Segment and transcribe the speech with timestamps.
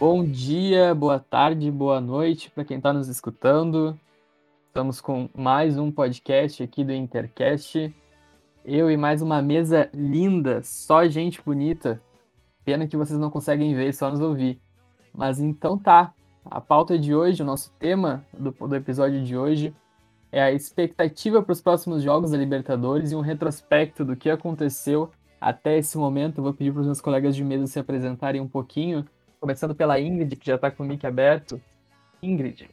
[0.00, 4.00] Bom dia, boa tarde, boa noite para quem está nos escutando.
[4.66, 7.94] Estamos com mais um podcast aqui do Intercast.
[8.64, 12.00] Eu e mais uma mesa linda, só gente bonita.
[12.64, 14.58] Pena que vocês não conseguem ver, só nos ouvir.
[15.12, 16.14] Mas então tá.
[16.46, 19.76] A pauta de hoje, o nosso tema do, do episódio de hoje
[20.32, 25.10] é a expectativa para os próximos jogos da Libertadores e um retrospecto do que aconteceu
[25.38, 26.40] até esse momento.
[26.40, 29.04] Vou pedir para os meus colegas de mesa se apresentarem um pouquinho,
[29.40, 31.60] começando pela Ingrid, que já está com o mic aberto.
[32.22, 32.68] Ingrid.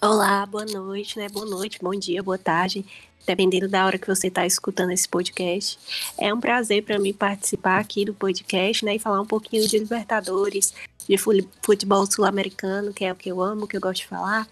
[0.00, 1.28] Olá, boa noite, né?
[1.28, 2.84] Boa noite, bom dia, boa tarde,
[3.26, 5.78] dependendo da hora que você está escutando esse podcast.
[6.16, 8.94] É um prazer para mim participar aqui do podcast, né?
[8.94, 10.72] E falar um pouquinho de Libertadores,
[11.08, 14.46] de futebol sul-americano, que é o que eu amo, que eu gosto de falar.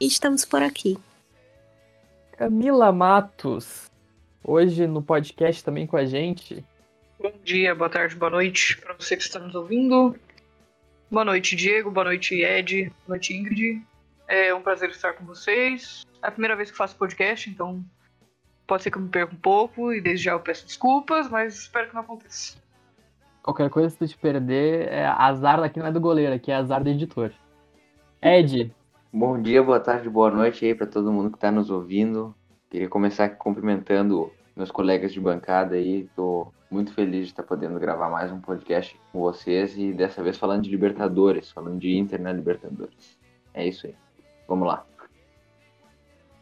[0.00, 0.96] E estamos por aqui.
[2.32, 3.90] Camila Matos,
[4.42, 6.64] hoje no podcast também com a gente.
[7.24, 10.14] Bom dia, boa tarde, boa noite para você que está nos ouvindo.
[11.10, 13.82] Boa noite, Diego, boa noite, Ed, boa noite, Ingrid.
[14.28, 16.04] É um prazer estar com vocês.
[16.22, 17.82] É a primeira vez que faço podcast, então
[18.66, 21.60] pode ser que eu me perca um pouco e desde já eu peço desculpas, mas
[21.60, 22.58] espero que não aconteça.
[23.42, 26.56] Qualquer coisa que tu te perder, é azar daqui não é do goleiro, aqui é
[26.56, 27.32] azar do editor.
[28.20, 28.70] Ed,
[29.10, 32.34] Bom dia, boa tarde, boa noite aí para todo mundo que está nos ouvindo.
[32.68, 36.02] Queria começar cumprimentando meus colegas de bancada aí.
[36.02, 40.36] Estou muito feliz de estar podendo gravar mais um podcast com vocês e dessa vez
[40.36, 43.18] falando de Libertadores, falando de Inter na Libertadores.
[43.52, 43.94] É isso aí.
[44.48, 44.84] Vamos lá.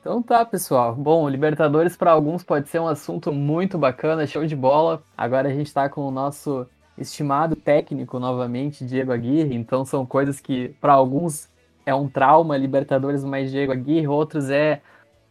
[0.00, 0.94] Então tá, pessoal.
[0.94, 5.02] Bom, Libertadores para alguns pode ser um assunto muito bacana, show de bola.
[5.16, 6.66] Agora a gente está com o nosso
[6.98, 9.54] estimado técnico novamente, Diego Aguirre.
[9.54, 11.48] Então são coisas que para alguns
[11.86, 14.82] é um trauma, Libertadores mais Diego Aguirre, outros é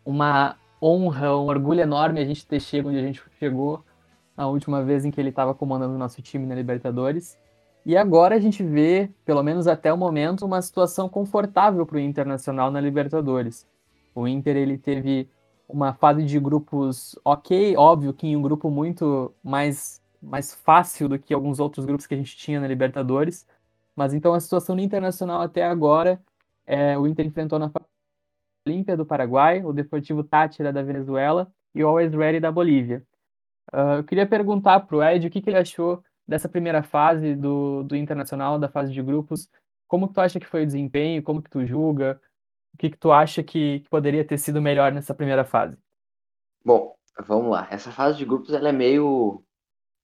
[0.06, 3.84] uma honra, um orgulho enorme a gente ter chegado onde a gente chegou
[4.36, 7.38] a última vez em que ele estava comandando o nosso time na Libertadores.
[7.86, 12.00] E agora a gente vê, pelo menos até o momento, uma situação confortável para o
[12.00, 13.68] Internacional na Libertadores.
[14.14, 15.30] O Inter ele teve
[15.68, 21.18] uma fase de grupos ok, óbvio que em um grupo muito mais, mais fácil do
[21.18, 23.48] que alguns outros grupos que a gente tinha na Libertadores.
[23.96, 26.22] Mas então a situação no Internacional até agora
[26.66, 27.70] é, o Inter enfrentou na
[28.68, 33.04] Olímpia do Paraguai, o Deportivo Táchira da Venezuela e o Always Ready da Bolívia.
[33.74, 37.36] Uh, eu queria perguntar para o Ed o que, que, ele achou dessa primeira fase
[37.36, 39.50] do, do Internacional, da fase de grupos.
[39.88, 41.24] Como que tu acha que foi o desempenho?
[41.24, 42.22] Como que tu julga?
[42.74, 45.78] O que, que tu acha que, que poderia ter sido melhor nessa primeira fase?
[46.64, 46.96] Bom,
[47.26, 47.68] vamos lá.
[47.72, 49.44] Essa fase de grupos ela é meio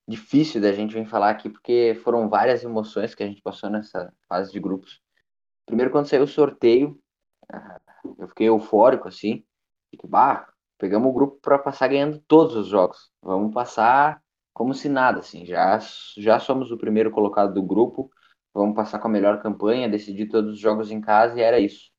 [0.07, 4.12] difícil da gente vir falar aqui, porque foram várias emoções que a gente passou nessa
[4.28, 5.01] fase de grupos.
[5.66, 7.00] Primeiro, quando saiu o sorteio,
[7.51, 7.79] ah,
[8.19, 9.44] eu fiquei eufórico, assim.
[9.91, 10.47] Tipo, bah,
[10.78, 13.12] pegamos o grupo para passar ganhando todos os jogos.
[13.22, 14.22] Vamos passar
[14.53, 15.45] como se nada, assim.
[15.45, 15.79] Já,
[16.18, 18.09] já somos o primeiro colocado do grupo.
[18.53, 21.91] Vamos passar com a melhor campanha, decidir todos os jogos em casa e era isso.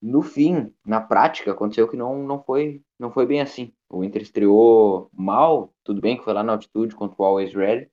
[0.00, 3.72] No fim, na prática, aconteceu que não, não, foi, não foi bem assim.
[3.88, 7.90] O Inter estreou mal, tudo bem que foi lá na altitude contra o Always Ready.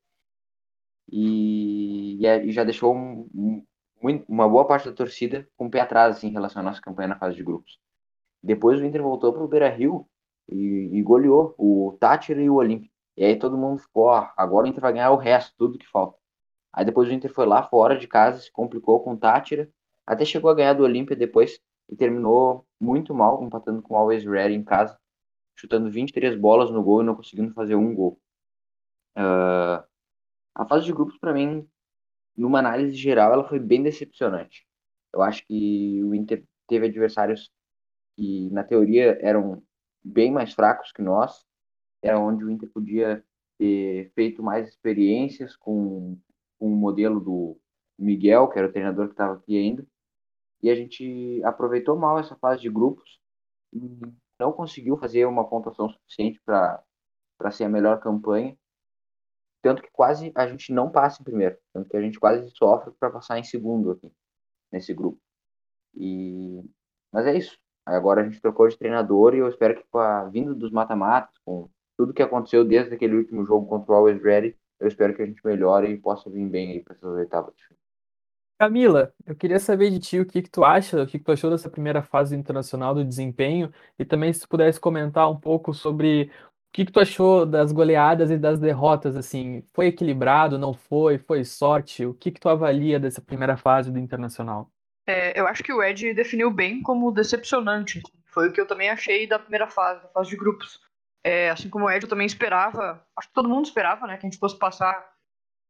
[1.11, 3.63] E, e já deixou um,
[4.27, 7.09] uma boa parte da torcida com o pé atrás assim, em relação à nossa campanha
[7.09, 7.79] na fase de grupos.
[8.41, 10.07] Depois o Inter voltou para o Beira Rio
[10.47, 12.89] e, e, goleou o Tátira e o Olímpia.
[13.17, 15.87] E aí todo mundo ficou, ó, agora o Inter vai ganhar o resto, tudo que
[15.87, 16.17] falta.
[16.71, 19.69] Aí depois o Inter foi lá fora de casa, se complicou com o Tátira,
[20.07, 24.23] até chegou a ganhar do Olímpia depois e terminou muito mal, empatando com o Always
[24.23, 24.97] Ready em casa,
[25.55, 28.19] chutando 23 bolas no gol e não conseguindo fazer um gol.
[29.17, 29.83] Uh,
[30.55, 31.67] a fase de grupos, para mim,
[32.39, 34.65] numa análise geral, ela foi bem decepcionante.
[35.13, 37.51] Eu acho que o Inter teve adversários
[38.15, 39.61] que, na teoria, eram
[40.01, 41.45] bem mais fracos que nós.
[42.01, 43.23] Era onde o Inter podia
[43.57, 46.17] ter feito mais experiências com,
[46.57, 47.59] com o modelo do
[47.97, 49.85] Miguel, que era o treinador que estava aqui ainda.
[50.61, 53.19] E a gente aproveitou mal essa fase de grupos
[53.73, 53.79] e
[54.39, 58.57] não conseguiu fazer uma pontuação suficiente para ser a melhor campanha
[59.61, 62.93] tanto que quase a gente não passa em primeiro, tanto que a gente quase sofre
[62.99, 64.11] para passar em segundo aqui
[64.71, 65.19] nesse grupo.
[65.95, 66.63] E
[67.11, 67.57] mas é isso.
[67.85, 71.35] Agora a gente trocou de treinador e eu espero que com a vinda dos mata-matas,
[71.43, 75.21] com tudo que aconteceu desde aquele último jogo contra o Always Ready, eu espero que
[75.21, 77.63] a gente melhore e possa vir bem aí para essas oitavas de
[78.59, 81.31] Camila, eu queria saber de ti o que, que tu acha, o que, que tu
[81.31, 85.73] achou dessa primeira fase internacional do desempenho e também se tu pudesse comentar um pouco
[85.73, 86.29] sobre
[86.69, 89.67] o que, que tu achou das goleadas e das derrotas, assim?
[89.73, 91.17] Foi equilibrado, não foi?
[91.17, 92.05] Foi sorte?
[92.05, 94.71] O que, que tu avalia dessa primeira fase do Internacional?
[95.07, 98.03] É, eu acho que o Ed definiu bem como decepcionante.
[98.27, 100.79] Foi o que eu também achei da primeira fase, da fase de grupos.
[101.23, 104.27] É, assim como o Ed, eu também esperava, acho que todo mundo esperava, né, que
[104.27, 105.11] a gente fosse passar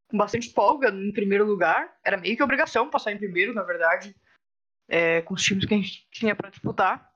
[0.09, 1.95] com bastante folga em primeiro lugar.
[2.03, 4.13] Era meio que obrigação passar em primeiro, na verdade,
[4.89, 7.08] é, com os times que a gente tinha para disputar.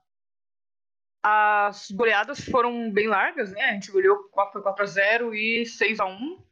[1.26, 3.62] As goleadas foram bem largas, né?
[3.62, 6.44] A gente goleou 4 a 0 e 6 a 1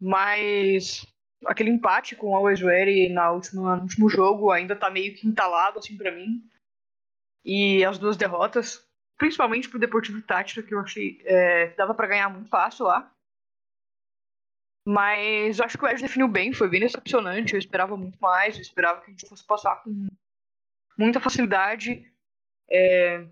[0.00, 1.06] mas
[1.44, 5.78] aquele empate com o Ready na última, no último jogo ainda tá meio que entalado
[5.78, 6.42] assim para mim.
[7.44, 8.86] E as duas derrotas,
[9.18, 13.12] principalmente pro Deportivo Tátira, que eu achei é, dava para ganhar muito fácil lá.
[14.86, 17.52] Mas eu acho que o Edge definiu bem, foi bem decepcionante.
[17.52, 20.08] Eu esperava muito mais, eu esperava que a gente fosse passar com
[20.96, 22.10] muita facilidade.
[22.70, 23.26] É...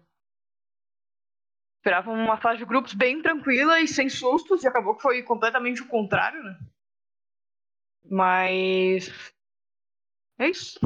[1.79, 5.81] Esperava uma fase de grupos bem tranquila e sem sustos, e acabou que foi completamente
[5.83, 6.59] o contrário, né?
[8.05, 9.33] Mas.
[10.39, 10.81] É isso.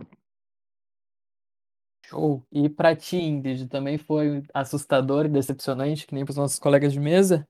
[2.07, 2.43] Show.
[2.53, 7.01] E pra ti, Ingrid, também foi assustador e decepcionante, que nem pros nossos colegas de
[7.01, 7.47] mesa?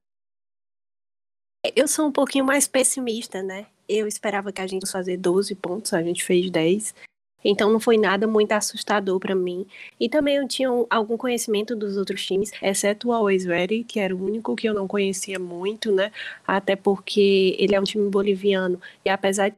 [1.75, 3.67] Eu sou um pouquinho mais pessimista, né?
[3.89, 6.95] Eu esperava que a gente fosse fazer 12 pontos, a gente fez 10.
[7.45, 9.67] Então não foi nada muito assustador para mim.
[9.99, 14.15] E também eu tinha algum conhecimento dos outros times, exceto o Always Ready, que era
[14.15, 16.13] o único que eu não conhecia muito, né?
[16.47, 18.81] Até porque ele é um time boliviano.
[19.05, 19.57] E apesar de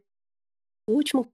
[0.89, 1.27] o último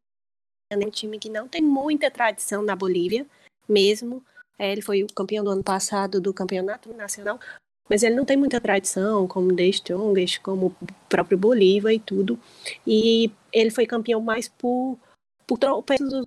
[0.73, 3.27] é um time que não tem muita tradição na Bolívia,
[3.69, 4.25] mesmo.
[4.59, 7.41] É, ele foi o campeão do ano passado do campeonato nacional,
[7.89, 10.75] mas ele não tem muita tradição, como The Strongest, como o
[11.09, 12.39] próprio Bolívar e tudo.
[12.87, 14.99] E ele foi campeão mais por,
[15.47, 16.27] por tropeços dos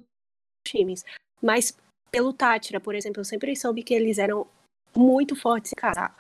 [0.63, 1.05] times.
[1.41, 1.77] Mas
[2.11, 4.47] pelo Tátira, por exemplo, eu sempre soube que eles eram
[4.95, 6.11] muito fortes em casa.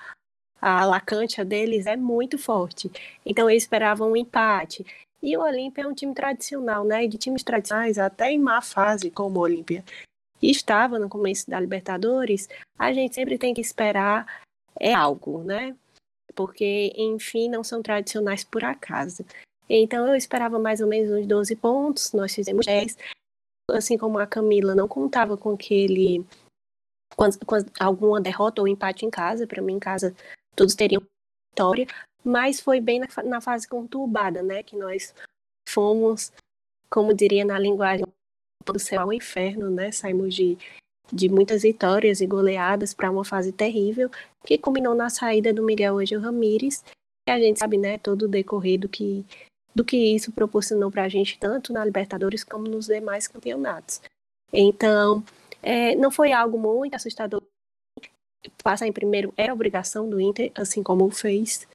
[0.59, 2.91] A Lacantia deles é muito forte.
[3.25, 4.85] Então eles esperavam um empate.
[5.21, 7.07] E o Olímpia é um time tradicional, né?
[7.07, 9.83] De times tradicionais, até em má fase, como o Olímpia
[10.41, 14.43] estava no começo da Libertadores, a gente sempre tem que esperar
[14.79, 15.75] é algo, né?
[16.35, 19.23] Porque, enfim, não são tradicionais por acaso.
[19.69, 22.97] Então eu esperava mais ou menos uns 12 pontos, nós fizemos 10.
[23.71, 26.25] Assim como a Camila não contava com aquele.
[27.15, 30.15] Com, com alguma derrota ou empate em casa, para mim em casa
[30.55, 31.01] todos teriam
[31.51, 31.85] vitória,
[32.23, 34.63] mas foi bem na, na fase conturbada, né?
[34.63, 35.13] Que nós
[35.69, 36.31] fomos,
[36.89, 38.05] como diria na linguagem
[38.65, 39.91] do céu ao inferno, né?
[39.91, 40.57] Saímos de,
[41.11, 44.09] de muitas vitórias e goleadas para uma fase terrível,
[44.45, 46.83] que culminou na saída do Miguel Angel Ramírez.
[47.27, 49.25] E a gente sabe, né, todo o decorrer do que,
[49.75, 54.01] do que isso proporcionou para a gente, tanto na Libertadores como nos demais campeonatos.
[54.51, 55.23] Então,
[55.61, 57.41] é, não foi algo muito assustador.
[58.63, 61.67] Passar em primeiro era obrigação do Inter, assim como fez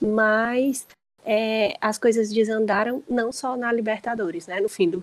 [0.00, 0.86] mas
[1.24, 4.60] é, as coisas desandaram não só na Libertadores, né?
[4.60, 5.02] No fim do,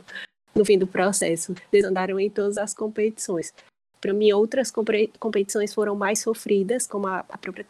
[0.53, 3.53] no fim do processo, desandaram em todas as competições.
[3.99, 4.71] Para mim, outras
[5.19, 7.65] competições foram mais sofridas, como a, a própria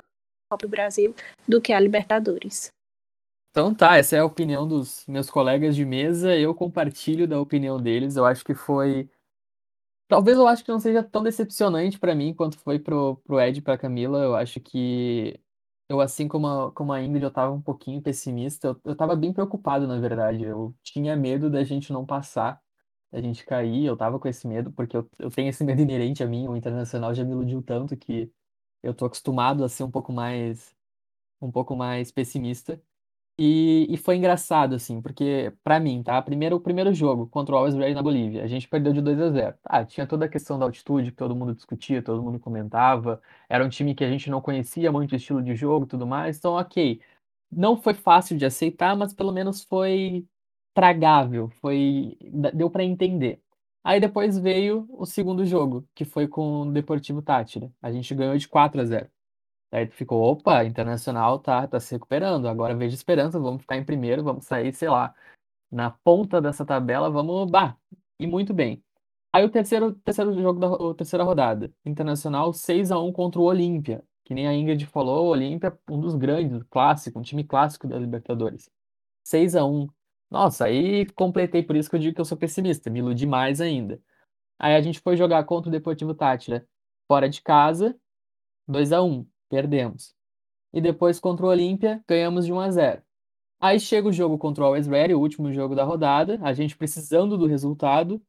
[0.50, 1.16] Copa do Brasil,
[1.48, 2.70] do que a Libertadores.
[3.56, 6.36] Então tá, essa é a opinião dos meus colegas de mesa.
[6.38, 8.18] Eu compartilho da opinião deles.
[8.18, 9.10] Eu acho que foi.
[10.10, 13.60] Talvez eu acho que não seja tão decepcionante para mim quanto foi pro, pro Ed
[13.60, 14.20] e pra Camila.
[14.20, 15.40] Eu acho que
[15.90, 18.68] eu, assim como a, como a Ingrid, eu tava um pouquinho pessimista.
[18.70, 20.44] Eu, eu tava bem preocupado, na verdade.
[20.44, 22.62] Eu tinha medo da gente não passar,
[23.12, 23.86] da gente cair.
[23.86, 26.48] Eu tava com esse medo, porque eu, eu tenho esse medo inerente a mim.
[26.48, 28.30] O Internacional já me iludiu tanto que
[28.84, 30.76] eu tô acostumado a ser um pouco mais,
[31.42, 32.82] um pouco mais pessimista.
[33.38, 36.22] E, e foi engraçado, assim, porque, pra mim, tá?
[36.22, 39.20] Primeiro, o primeiro jogo contra o Always Ready na Bolívia, a gente perdeu de 2
[39.20, 42.40] a 0 Ah, tinha toda a questão da altitude que todo mundo discutia, todo mundo
[42.40, 43.22] comentava.
[43.50, 46.08] Era um time que a gente não conhecia muito o estilo de jogo e tudo
[46.08, 46.38] mais.
[46.38, 47.02] Então, ok.
[47.52, 50.26] Não foi fácil de aceitar, mas pelo menos foi
[50.74, 52.18] tragável, foi
[52.54, 53.42] deu para entender.
[53.84, 57.72] Aí depois veio o segundo jogo, que foi com o Deportivo Tátira.
[57.82, 59.10] A gente ganhou de 4 a 0.
[59.72, 63.84] Daí tu ficou, opa, Internacional tá, tá se recuperando, agora vejo esperança, vamos ficar em
[63.84, 65.14] primeiro, vamos sair, sei lá,
[65.72, 67.78] na ponta dessa tabela, vamos, bah,
[68.20, 68.84] e muito bem.
[69.34, 73.44] Aí o terceiro, terceiro jogo da a terceira rodada, Internacional 6 a 1 contra o
[73.44, 77.88] Olímpia, que nem a Ingrid falou, o Olímpia, um dos grandes, clássico, um time clássico
[77.88, 78.72] da Libertadores.
[79.26, 79.88] 6 a 1
[80.32, 83.62] Nossa, aí completei, por isso que eu digo que eu sou pessimista, me iludi mais
[83.62, 84.02] ainda.
[84.60, 86.68] Aí a gente foi jogar contra o Deportivo Tátira,
[87.08, 87.98] fora de casa,
[88.68, 90.14] 2 a 1 perdemos.
[90.74, 93.02] E depois contra o Olímpia, ganhamos de 1 a 0.
[93.60, 96.78] Aí chega o jogo contra o Always Ready, o último jogo da rodada, a gente
[96.78, 98.22] precisando do resultado,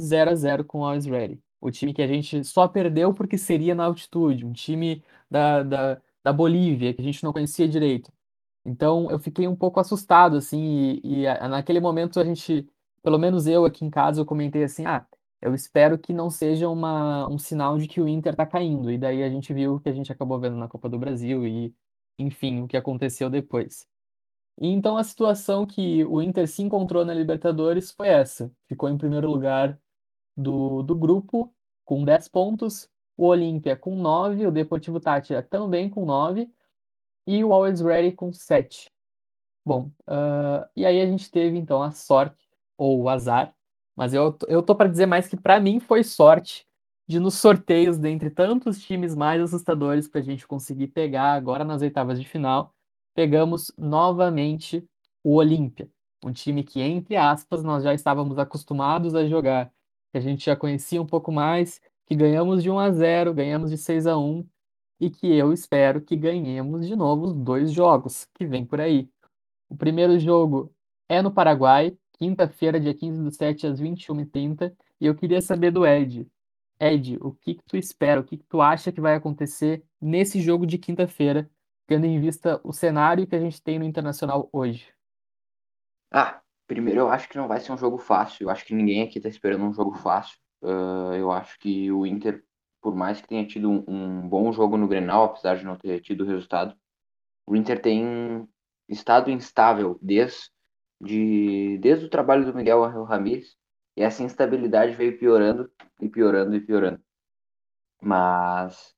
[0.00, 1.40] 0 a 0 com o Always Ready.
[1.60, 6.02] O time que a gente só perdeu porque seria na altitude, um time da, da,
[6.22, 8.12] da Bolívia, que a gente não conhecia direito.
[8.64, 12.68] Então eu fiquei um pouco assustado, assim, e, e a, naquele momento a gente,
[13.02, 15.06] pelo menos eu aqui em casa, eu comentei assim, ah,
[15.44, 18.90] eu espero que não seja uma, um sinal de que o Inter está caindo.
[18.90, 21.46] E daí a gente viu o que a gente acabou vendo na Copa do Brasil
[21.46, 21.74] e,
[22.18, 23.86] enfim, o que aconteceu depois.
[24.58, 28.50] E então a situação que o Inter se encontrou na Libertadores foi essa.
[28.66, 29.78] Ficou em primeiro lugar
[30.34, 36.06] do, do grupo com 10 pontos, o Olímpia com 9, o Deportivo Tátira também com
[36.06, 36.50] 9
[37.26, 38.90] e o Always Ready com 7.
[39.62, 42.48] Bom, uh, e aí a gente teve então a sorte,
[42.78, 43.54] ou o azar,
[43.96, 46.66] mas eu, eu tô para dizer mais que para mim foi sorte
[47.06, 51.82] de nos sorteios dentre tantos times mais assustadores para a gente conseguir pegar agora nas
[51.82, 52.74] oitavas de final,
[53.14, 54.84] pegamos novamente
[55.22, 55.88] o Olímpia,
[56.24, 59.70] um time que, entre aspas, nós já estávamos acostumados a jogar,
[60.10, 63.70] que a gente já conhecia um pouco mais, que ganhamos de 1 a 0, ganhamos
[63.70, 64.46] de 6 a 1
[65.00, 69.08] e que eu espero que ganhemos de novo os dois jogos que vem por aí.
[69.68, 70.72] O primeiro jogo
[71.08, 74.74] é no Paraguai, quinta-feira, dia 15 do 7 às 21h30.
[75.00, 76.26] E eu queria saber do Ed.
[76.80, 80.40] Ed, o que, que tu espera, o que, que tu acha que vai acontecer nesse
[80.40, 81.50] jogo de quinta-feira,
[81.86, 84.92] tendo em vista o cenário que a gente tem no Internacional hoje?
[86.10, 88.44] Ah, primeiro eu acho que não vai ser um jogo fácil.
[88.44, 90.38] Eu acho que ninguém aqui está esperando um jogo fácil.
[90.62, 92.42] Uh, eu acho que o Inter,
[92.80, 96.00] por mais que tenha tido um, um bom jogo no Grenal, apesar de não ter
[96.00, 96.74] tido resultado,
[97.46, 98.48] o Inter tem
[98.88, 100.50] estado instável desde,
[101.00, 103.56] de, desde o trabalho do Miguel Ramírez
[103.96, 105.70] e essa instabilidade veio piorando
[106.00, 107.02] e piorando e piorando.
[108.02, 108.94] Mas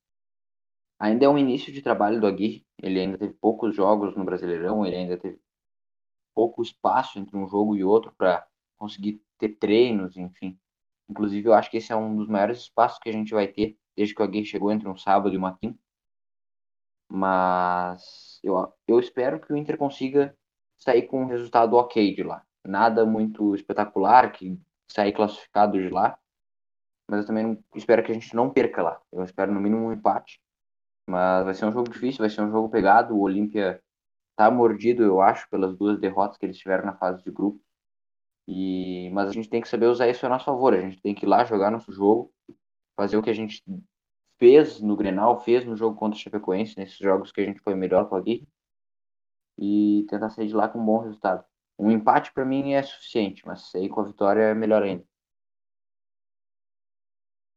[0.99, 2.65] ainda é um início de trabalho do Aguirre.
[2.81, 5.39] Ele ainda teve poucos jogos no Brasileirão, ele ainda teve
[6.33, 8.45] pouco espaço entre um jogo e outro para
[8.77, 10.59] conseguir ter treinos, enfim.
[11.09, 13.77] Inclusive, eu acho que esse é um dos maiores espaços que a gente vai ter
[13.95, 15.79] desde que o Aguirre chegou entre um sábado e uma quinta.
[17.09, 20.37] Mas eu, eu espero que o Inter consiga
[20.77, 22.43] sair com um resultado ok de lá.
[22.65, 26.17] Nada muito espetacular, que sair classificado de lá.
[27.09, 29.01] Mas eu também espero que a gente não perca lá.
[29.11, 30.41] Eu espero no mínimo um empate.
[31.09, 33.15] Mas vai ser um jogo difícil, vai ser um jogo pegado.
[33.15, 33.81] O Olímpia
[34.35, 37.61] tá mordido, eu acho, pelas duas derrotas que eles tiveram na fase de grupo.
[38.47, 40.73] E mas a gente tem que saber usar isso a nosso favor.
[40.73, 42.33] A gente tem que ir lá jogar nosso jogo,
[42.95, 43.63] fazer o que a gente
[44.37, 47.75] fez no Grenal, fez no jogo contra o Chapecoense, nesses jogos que a gente foi
[47.75, 48.47] melhor com a Gui,
[49.57, 51.43] e tentar sair de lá com um bom resultado.
[51.79, 55.03] Um empate para mim é suficiente, mas sair com a vitória é melhor ainda.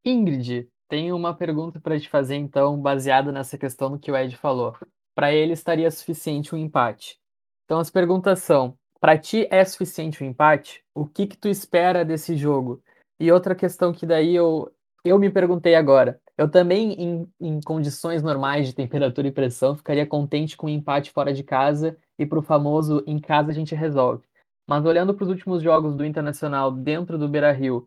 [0.04, 4.36] Ingrid, tenho uma pergunta para te fazer então, baseada nessa questão do que o Ed
[4.36, 4.76] falou.
[5.14, 7.18] Para ele estaria suficiente um empate.
[7.64, 10.84] Então as perguntas são: para ti é suficiente um empate?
[10.94, 12.82] O que que tu espera desse jogo?
[13.18, 14.70] E outra questão que daí eu
[15.02, 20.06] eu me perguntei agora, eu também, em, em condições normais de temperatura e pressão, ficaria
[20.06, 23.74] contente com um empate fora de casa e para o famoso em casa a gente
[23.74, 24.26] resolve.
[24.66, 27.86] Mas olhando para os últimos jogos do Internacional dentro do Beira-Rio,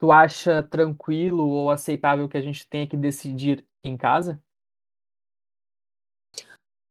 [0.00, 4.42] tu acha tranquilo ou aceitável que a gente tenha que decidir em casa?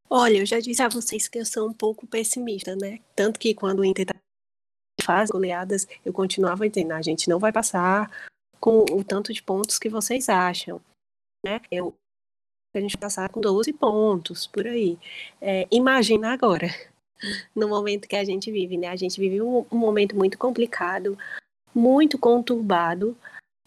[0.07, 2.99] Olha, eu já disse a vocês que eu sou um pouco pessimista, né?
[3.15, 4.13] Tanto que quando o Inter tá
[5.01, 8.11] faz goleadas, eu continuava dizendo, a gente não vai passar
[8.63, 10.79] com o tanto de pontos que vocês acham,
[11.45, 11.59] né?
[11.69, 11.93] Eu
[12.73, 14.97] a gente passar com 12 pontos por aí.
[15.41, 16.67] É, imagina agora,
[17.53, 18.87] no momento que a gente vive, né?
[18.87, 21.17] A gente vive um, um momento muito complicado,
[21.75, 23.17] muito conturbado.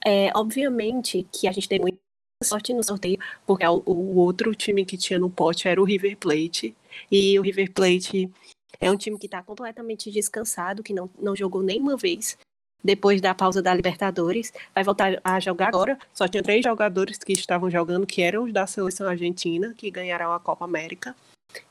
[0.02, 1.98] É, obviamente que a gente tem muita
[2.42, 6.16] sorte no sorteio, porque o, o outro time que tinha no pote era o River
[6.16, 6.74] Plate.
[7.12, 8.32] E o River Plate
[8.80, 12.38] é um time que está completamente descansado, que não, não jogou nenhuma vez
[12.82, 14.52] depois da pausa da Libertadores.
[14.74, 15.98] Vai voltar a jogar agora.
[16.14, 20.32] Só tinha três jogadores que estavam jogando, que eram os da seleção argentina, que ganharam
[20.32, 21.14] a Copa América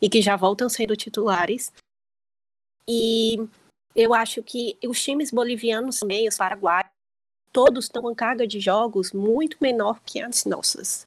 [0.01, 1.71] e que já voltam sendo titulares.
[2.87, 3.47] E
[3.95, 6.89] eu acho que os times bolivianos também, os paraguaios,
[7.51, 11.05] todos estão com carga de jogos muito menor que as nossas.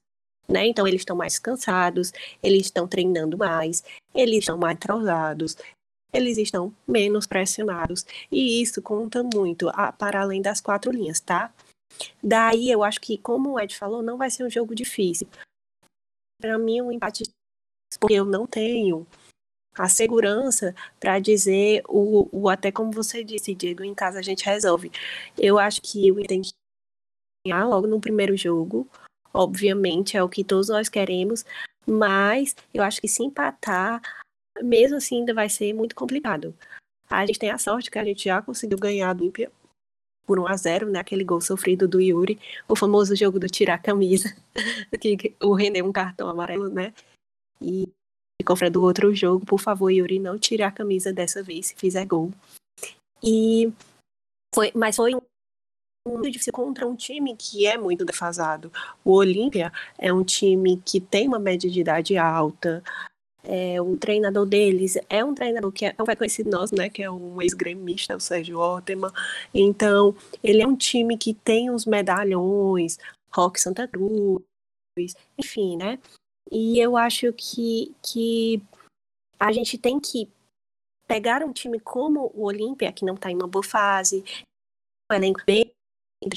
[0.49, 0.67] Né?
[0.67, 2.11] Então eles estão mais cansados,
[2.43, 5.59] eles estão treinando mais, eles estão mais atrasados,
[6.13, 8.05] eles estão menos pressionados.
[8.31, 11.53] E isso conta muito a, para além das quatro linhas, tá?
[12.23, 15.29] Daí eu acho que, como o Ed falou, não vai ser um jogo difícil.
[16.41, 17.25] Para mim, um empate,
[17.99, 19.07] porque eu não tenho
[19.77, 24.45] a segurança para dizer o, o até como você disse, Diego, em casa a gente
[24.45, 24.91] resolve.
[25.37, 26.51] Eu acho que o tem que
[27.47, 28.89] ganhar logo no primeiro jogo.
[29.33, 31.45] Obviamente, é o que todos nós queremos,
[31.87, 34.03] mas eu acho que se empatar,
[34.63, 36.55] mesmo assim ainda vai ser muito complicado.
[37.09, 39.51] A gente tem a sorte que a gente já conseguiu ganhar do Olímpia
[40.27, 41.01] por 1 a 0 né?
[41.01, 42.39] Aquele gol sofrido do Yuri,
[42.69, 44.37] o famoso jogo do tirar a camisa,
[45.01, 46.93] que o rendeu um cartão amarelo, né?
[47.63, 47.89] E
[48.45, 52.05] confra do outro jogo, por favor, Yuri, não tire a camisa dessa vez se fizer
[52.05, 52.31] gol.
[53.23, 53.73] E
[54.55, 55.13] foi, mas foi
[56.07, 58.73] muito difícil contra um time que é muito defasado.
[59.05, 62.83] O Olímpia é um time que tem uma média de idade alta,
[63.51, 66.91] É, o treinador deles é um treinador que é, vai conhecido nós, né?
[66.91, 69.11] Que é um ex-gremista, o Sérgio Orteman.
[69.55, 70.15] Então,
[70.45, 72.99] ele é um time que tem os medalhões,
[73.33, 75.99] Rock Santa Cruz, enfim, né?
[76.53, 78.63] E eu acho que, que
[79.41, 80.31] a gente tem que
[81.07, 84.23] pegar um time como o Olímpia, que não está em uma boa fase,
[85.11, 85.73] um elenco bem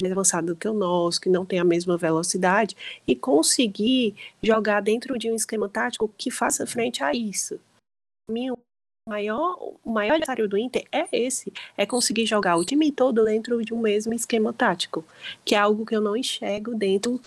[0.00, 4.80] mais avançado do que o nosso, que não tem a mesma velocidade, e conseguir jogar
[4.80, 7.60] dentro de um esquema tático que faça frente a isso.
[8.28, 13.24] O maior, o maior adversário do Inter é esse, é conseguir jogar o time todo
[13.24, 15.04] dentro de um mesmo esquema tático,
[15.44, 17.20] que é algo que eu não enxergo dentro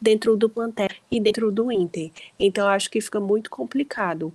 [0.00, 2.12] dentro do plantel e dentro do Inter.
[2.38, 4.32] Então acho que fica muito complicado.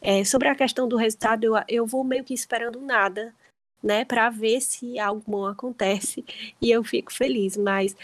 [0.00, 3.32] É, sobre a questão do resultado, eu, eu vou meio que esperando nada,
[3.82, 6.24] né, para ver se algo bom acontece
[6.60, 7.96] e eu fico feliz, mas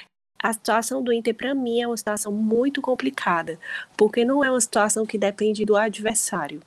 [0.43, 3.59] a situação do Inter para mim é uma situação muito complicada,
[3.97, 6.61] porque não é uma situação que depende do adversário.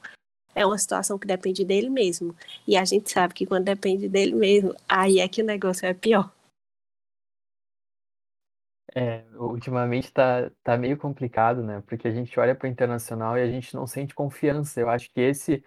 [0.54, 2.36] É uma situação que depende dele mesmo.
[2.68, 5.94] E a gente sabe que quando depende dele mesmo, aí é que o negócio é
[5.94, 6.30] pior.
[8.94, 11.82] É, ultimamente tá, tá meio complicado, né?
[11.88, 14.82] Porque a gente olha para o internacional e a gente não sente confiança.
[14.82, 15.64] Eu acho que esse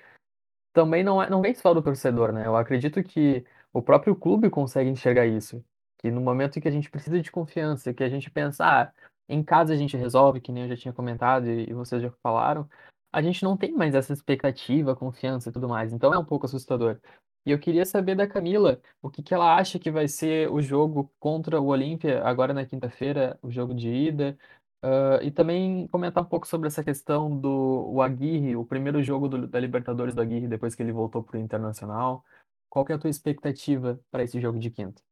[0.74, 2.46] também não é, não vem só do torcedor, né?
[2.46, 5.64] Eu acredito que o próprio clube consegue enxergar isso.
[5.98, 8.92] Que no momento em que a gente precisa de confiança, que a gente pensa, ah,
[9.28, 12.10] em casa a gente resolve, que nem eu já tinha comentado e, e vocês já
[12.22, 12.68] falaram,
[13.12, 15.92] a gente não tem mais essa expectativa, confiança e tudo mais.
[15.92, 16.98] Então é um pouco assustador.
[17.46, 20.60] E eu queria saber da Camila o que que ela acha que vai ser o
[20.60, 24.36] jogo contra o Olímpia agora na quinta-feira, o jogo de ida.
[24.84, 29.28] Ah, e também comentar um pouco sobre essa questão do o Aguirre, o primeiro jogo
[29.28, 32.22] do- da Libertadores do Aguirre depois que ele voltou para o Internacional.
[32.68, 35.02] Qual que é a tua expectativa para esse jogo de quinta?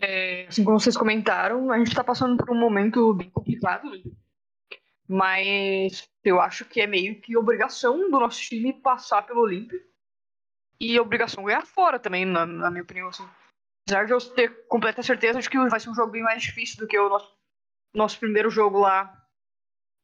[0.00, 4.02] É, assim como vocês comentaram, a gente está passando por um momento bem complicado, né?
[5.06, 9.78] mas eu acho que é meio que obrigação do nosso time passar pelo Olímpia
[10.80, 13.08] e obrigação ganhar fora também, na, na minha opinião.
[13.08, 13.28] Assim.
[13.86, 16.78] Apesar de eu ter completa certeza de que vai ser um jogo bem mais difícil
[16.78, 17.34] do que o nosso,
[17.94, 19.24] nosso primeiro jogo lá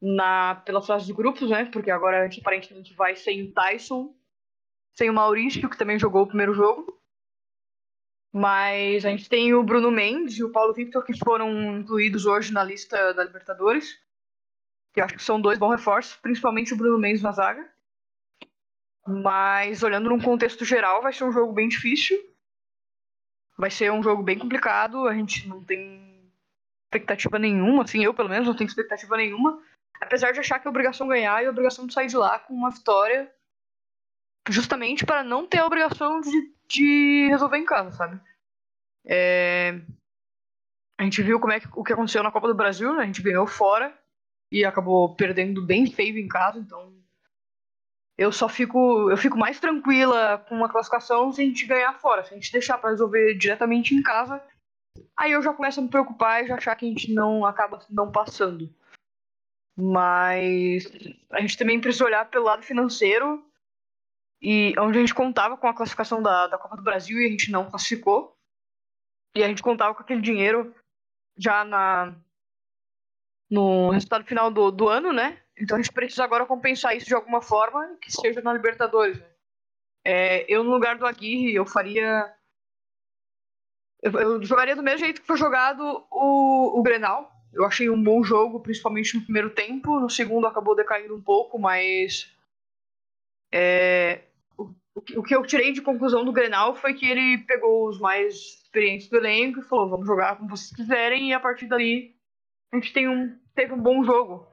[0.01, 1.65] na, pela fase de grupos, né?
[1.65, 4.15] Porque agora a gente aparentemente vai sem o Tyson,
[4.93, 6.99] sem o Maurício, que também jogou o primeiro jogo.
[8.33, 12.53] Mas a gente tem o Bruno Mendes e o Paulo Victor que foram incluídos hoje
[12.53, 13.99] na lista da Libertadores.
[14.93, 17.69] Que eu acho que são dois bons reforços, principalmente o Bruno Mendes na zaga.
[19.05, 22.17] Mas olhando num contexto geral, vai ser um jogo bem difícil.
[23.57, 25.07] Vai ser um jogo bem complicado.
[25.07, 26.10] A gente não tem
[26.91, 29.61] expectativa nenhuma, assim, eu pelo menos não tenho expectativa nenhuma.
[30.01, 32.53] Apesar de achar que é obrigação ganhar e a obrigação de sair de lá com
[32.53, 33.31] uma vitória,
[34.49, 38.19] justamente para não ter a obrigação de, de resolver em casa, sabe?
[39.05, 39.79] É...
[40.99, 43.03] A gente viu como é que, o que aconteceu na Copa do Brasil, né?
[43.03, 43.97] A gente ganhou fora
[44.51, 46.93] e acabou perdendo bem feio em casa, então
[48.17, 52.23] eu só fico eu fico mais tranquila com uma classificação se a gente ganhar fora.
[52.23, 54.43] Se a gente deixar para resolver diretamente em casa,
[55.15, 57.79] aí eu já começo a me preocupar e já achar que a gente não acaba
[57.89, 58.73] não passando.
[59.77, 60.85] Mas
[61.31, 63.43] a gente também precisa olhar pelo lado financeiro
[64.41, 67.29] e onde a gente contava com a classificação da, da Copa do Brasil e a
[67.29, 68.35] gente não classificou.
[69.35, 70.75] E a gente contava com aquele dinheiro
[71.37, 72.15] já na
[73.49, 75.41] no resultado final do, do ano, né?
[75.57, 79.19] Então a gente precisa agora compensar isso de alguma forma, que seja na Libertadores.
[79.19, 79.27] Né?
[80.05, 82.33] É, eu, no lugar do Aguirre, eu faria.
[84.01, 87.31] Eu, jogaria do mesmo jeito que foi jogado o, o Grenal.
[87.53, 89.99] Eu achei um bom jogo, principalmente no primeiro tempo.
[89.99, 92.33] No segundo acabou decaindo um pouco, mas.
[93.53, 94.23] É,
[94.57, 94.69] o,
[95.17, 99.07] o que eu tirei de conclusão do Grenal foi que ele pegou os mais experientes
[99.09, 102.15] do elenco e falou: vamos jogar como vocês quiserem, e a partir dali
[102.71, 104.49] a gente tem um, teve um bom jogo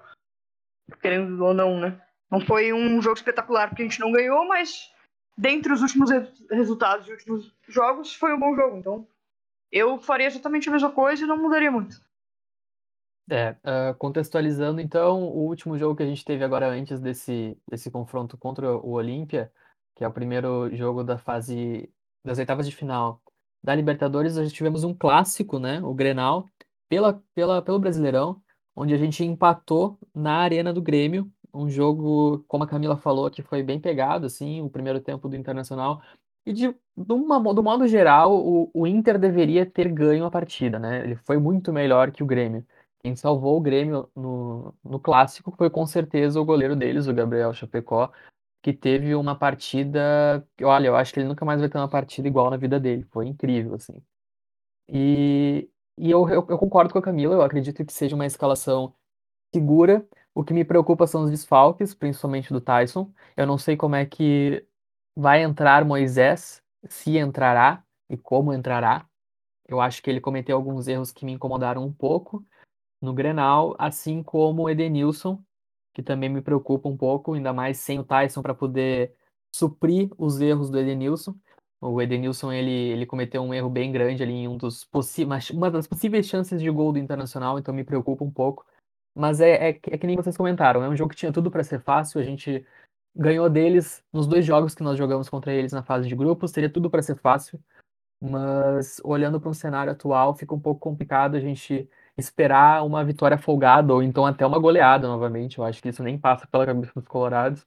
[1.00, 2.00] querendo ou não, né?
[2.30, 4.90] Não foi um jogo espetacular porque a gente não ganhou, mas
[5.37, 8.76] dentre os últimos re resultados e últimos jogos, foi um bom jogo.
[8.76, 9.08] Então,
[9.70, 12.00] eu faria exatamente a mesma coisa e não mudaria muito.
[13.31, 17.90] É, uh, contextualizando então, o último jogo que a gente teve agora antes desse, desse
[17.90, 19.52] confronto contra o Olímpia,
[19.94, 21.92] que é o primeiro jogo da fase
[22.24, 23.20] das oitavas de final
[23.62, 26.48] da Libertadores, a gente tivemos um clássico, né, o Grenal,
[26.88, 28.40] pela, pela, pelo Brasileirão,
[28.74, 33.42] onde a gente empatou na Arena do Grêmio, um jogo, como a Camila falou, que
[33.42, 36.00] foi bem pegado, assim, o primeiro tempo do Internacional.
[36.48, 40.78] E de, de uma, do modo geral, o, o Inter deveria ter ganho a partida,
[40.78, 41.04] né?
[41.04, 42.66] Ele foi muito melhor que o Grêmio.
[43.00, 47.52] Quem salvou o Grêmio no, no clássico foi com certeza o goleiro deles, o Gabriel
[47.52, 48.11] Chapecó,
[48.62, 50.42] que teve uma partida.
[50.62, 53.04] Olha, eu acho que ele nunca mais vai ter uma partida igual na vida dele.
[53.11, 54.02] Foi incrível, assim.
[54.88, 58.94] E, e eu, eu, eu concordo com a Camila, eu acredito que seja uma escalação
[59.54, 60.06] segura.
[60.34, 63.12] O que me preocupa são os desfalques, principalmente do Tyson.
[63.37, 64.66] Eu não sei como é que
[65.18, 69.04] vai entrar Moisés, se entrará e como entrará.
[69.66, 72.46] Eu acho que ele cometeu alguns erros que me incomodaram um pouco
[73.02, 75.42] no Grenal, assim como o Edenilson,
[75.92, 79.12] que também me preocupa um pouco, ainda mais sem o Tyson para poder
[79.52, 81.35] suprir os erros do Edenilson.
[81.81, 85.68] O Edenilson ele, ele cometeu um erro bem grande ali em um dos possíveis, uma
[85.68, 88.64] das possíveis chances de gol do Internacional, então me preocupa um pouco.
[89.16, 91.64] Mas é, é, é que nem vocês comentaram, é um jogo que tinha tudo para
[91.64, 92.64] ser fácil, a gente
[93.18, 96.70] ganhou deles nos dois jogos que nós jogamos contra eles na fase de grupos, teria
[96.70, 97.61] tudo para ser fácil,
[98.22, 103.38] mas olhando para um cenário atual, fica um pouco complicado a gente esperar uma vitória
[103.38, 105.59] folgada ou então até uma goleada novamente.
[105.59, 107.66] Eu acho que isso nem passa pela cabeça dos colorados.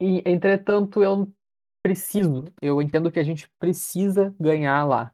[0.00, 1.30] E, entretanto, eu
[1.82, 5.12] preciso, eu entendo que a gente precisa ganhar lá.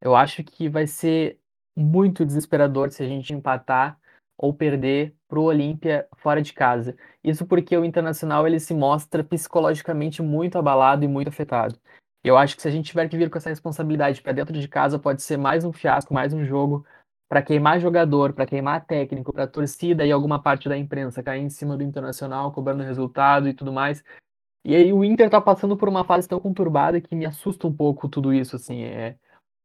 [0.00, 1.38] Eu acho que vai ser
[1.76, 3.98] muito desesperador se a gente empatar
[4.36, 6.96] ou perder para o Olímpia fora de casa.
[7.22, 11.78] Isso porque o Internacional ele se mostra psicologicamente muito abalado e muito afetado.
[12.24, 14.66] Eu acho que se a gente tiver que vir com essa responsabilidade para dentro de
[14.66, 16.84] casa, pode ser mais um fiasco, mais um jogo
[17.28, 21.50] para queimar jogador, para queimar técnico, para torcida e alguma parte da imprensa cair em
[21.50, 24.02] cima do Internacional, cobrando resultado e tudo mais.
[24.64, 27.74] E aí o Inter tá passando por uma fase tão conturbada que me assusta um
[27.74, 29.16] pouco tudo isso, assim, é,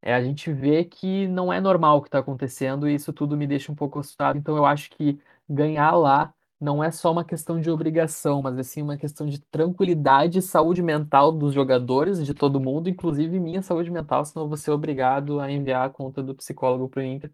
[0.02, 3.36] é a gente vê que não é normal o que está acontecendo e isso tudo
[3.38, 7.26] me deixa um pouco assustado, então eu acho que ganhar lá não é só uma
[7.26, 12.34] questão de obrigação, mas assim uma questão de tranquilidade e saúde mental dos jogadores, de
[12.34, 16.24] todo mundo, inclusive minha saúde mental, senão eu vou ser obrigado a enviar a conta
[16.24, 17.32] do psicólogo pro Inter.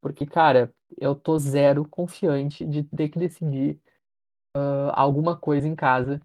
[0.00, 3.80] Porque, cara, eu tô zero confiante de ter que decidir
[4.56, 6.20] uh, alguma coisa em casa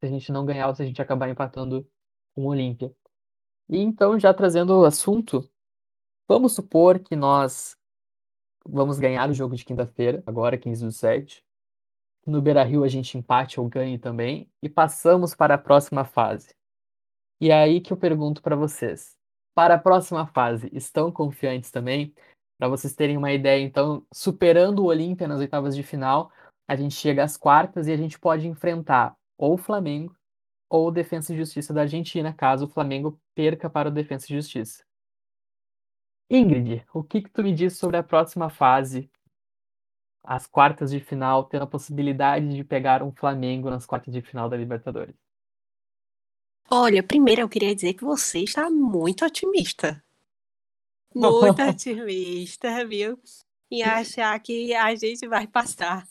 [0.00, 1.88] se a gente não ganhar ou se a gente acabar empatando
[2.34, 2.92] com o Olímpia.
[3.68, 5.48] E então, já trazendo o assunto,
[6.28, 7.76] vamos supor que nós
[8.66, 11.44] vamos ganhar o jogo de quinta-feira, agora, 15 do 7
[12.26, 16.54] no Beira-Rio a gente empate ou ganhe também e passamos para a próxima fase.
[17.40, 19.16] E é aí que eu pergunto para vocês,
[19.54, 22.14] para a próxima fase, estão confiantes também?
[22.58, 26.30] Para vocês terem uma ideia, então, superando o Olímpia nas oitavas de final,
[26.68, 30.14] a gente chega às quartas e a gente pode enfrentar ou o Flamengo
[30.70, 34.36] ou o Defensa e Justiça da Argentina, caso o Flamengo perca para o Defensa e
[34.36, 34.84] Justiça.
[36.34, 39.10] Ingrid, o que, que tu me diz sobre a próxima fase
[40.24, 44.48] as quartas de final, tendo a possibilidade de pegar um Flamengo nas quartas de final
[44.48, 45.14] da Libertadores?
[46.70, 50.02] Olha, primeiro eu queria dizer que você está muito otimista.
[51.14, 53.20] Muito otimista, viu?
[53.70, 56.08] E achar que a gente vai passar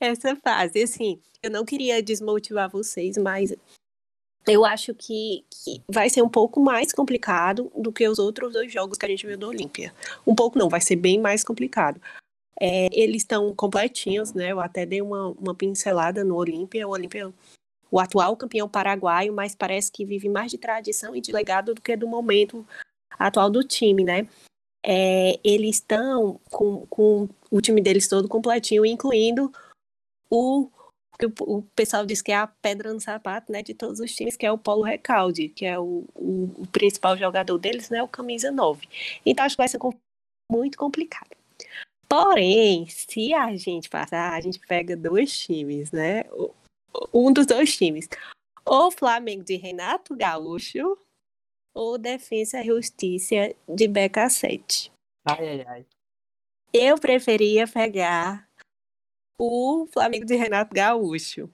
[0.00, 0.82] essa fase.
[0.82, 3.54] Assim, eu não queria desmotivar vocês, mas
[4.46, 8.72] eu acho que, que, vai ser um pouco mais complicado do que os outros dois
[8.72, 9.92] jogos que a gente viu do Olímpia.
[10.26, 12.00] Um pouco não, vai ser bem mais complicado.
[12.60, 14.52] É, eles estão completinhos, né?
[14.52, 16.86] Eu até dei uma, uma pincelada no Olímpia.
[16.86, 17.32] O Olímpia,
[17.90, 21.80] o atual campeão paraguaio, mas parece que vive mais de tradição e de legado do
[21.80, 22.66] que do momento
[23.18, 24.28] atual do time, né?
[24.84, 29.52] É, eles estão com, com o time deles todo completinho, incluindo
[30.30, 30.70] o
[31.18, 34.36] que o, pessoal diz que é a pedra no sapato, né, de todos os times,
[34.36, 38.08] que é o Paulo Recalde, que é o, o, o principal jogador deles, né, o
[38.08, 38.86] camisa 9.
[39.24, 39.78] Então acho que vai ser
[40.50, 41.30] muito complicado.
[42.08, 46.24] Porém, se a gente passar, a gente pega dois times, né?
[47.12, 48.08] Um dos dois times.
[48.64, 50.96] Ou Flamengo de Renato Gaúcho,
[51.74, 54.92] ou Defensa e Justiça de Beca 7.
[55.26, 55.86] Ai, ai, ai.
[56.72, 58.45] Eu preferia pegar
[59.38, 61.50] o Flamengo de Renato Gaúcho.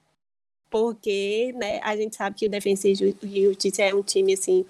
[0.71, 4.65] Porque, né, a gente sabe que o Defensa e Justiça é um time, assim,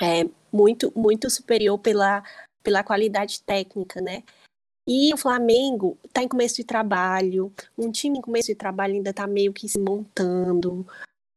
[0.00, 2.22] é, muito, muito superior pela,
[2.62, 4.22] pela qualidade técnica, né?
[4.88, 9.10] E o Flamengo está em começo de trabalho, um time em começo de trabalho ainda
[9.10, 10.86] está meio que se montando,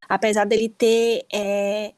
[0.08, 1.92] apesar dele ter é,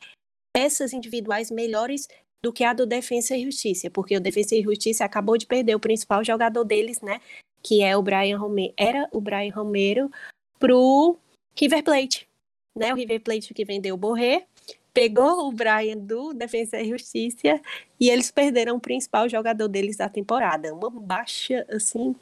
[0.53, 2.09] peças individuais melhores
[2.43, 5.75] do que a do Defensa e Justiça, porque o Defensa e Justiça acabou de perder
[5.75, 7.21] o principal jogador deles, né,
[7.63, 10.11] que é o Brian Romero, era o Brian Romero,
[10.59, 11.17] pro
[11.59, 12.29] River Plate,
[12.77, 14.47] né, o River Plate que vendeu o Borré,
[14.93, 17.61] pegou o Brian do Defesa e Justiça
[18.01, 20.73] e eles perderam o principal jogador deles da temporada.
[20.73, 22.15] Uma baixa, assim,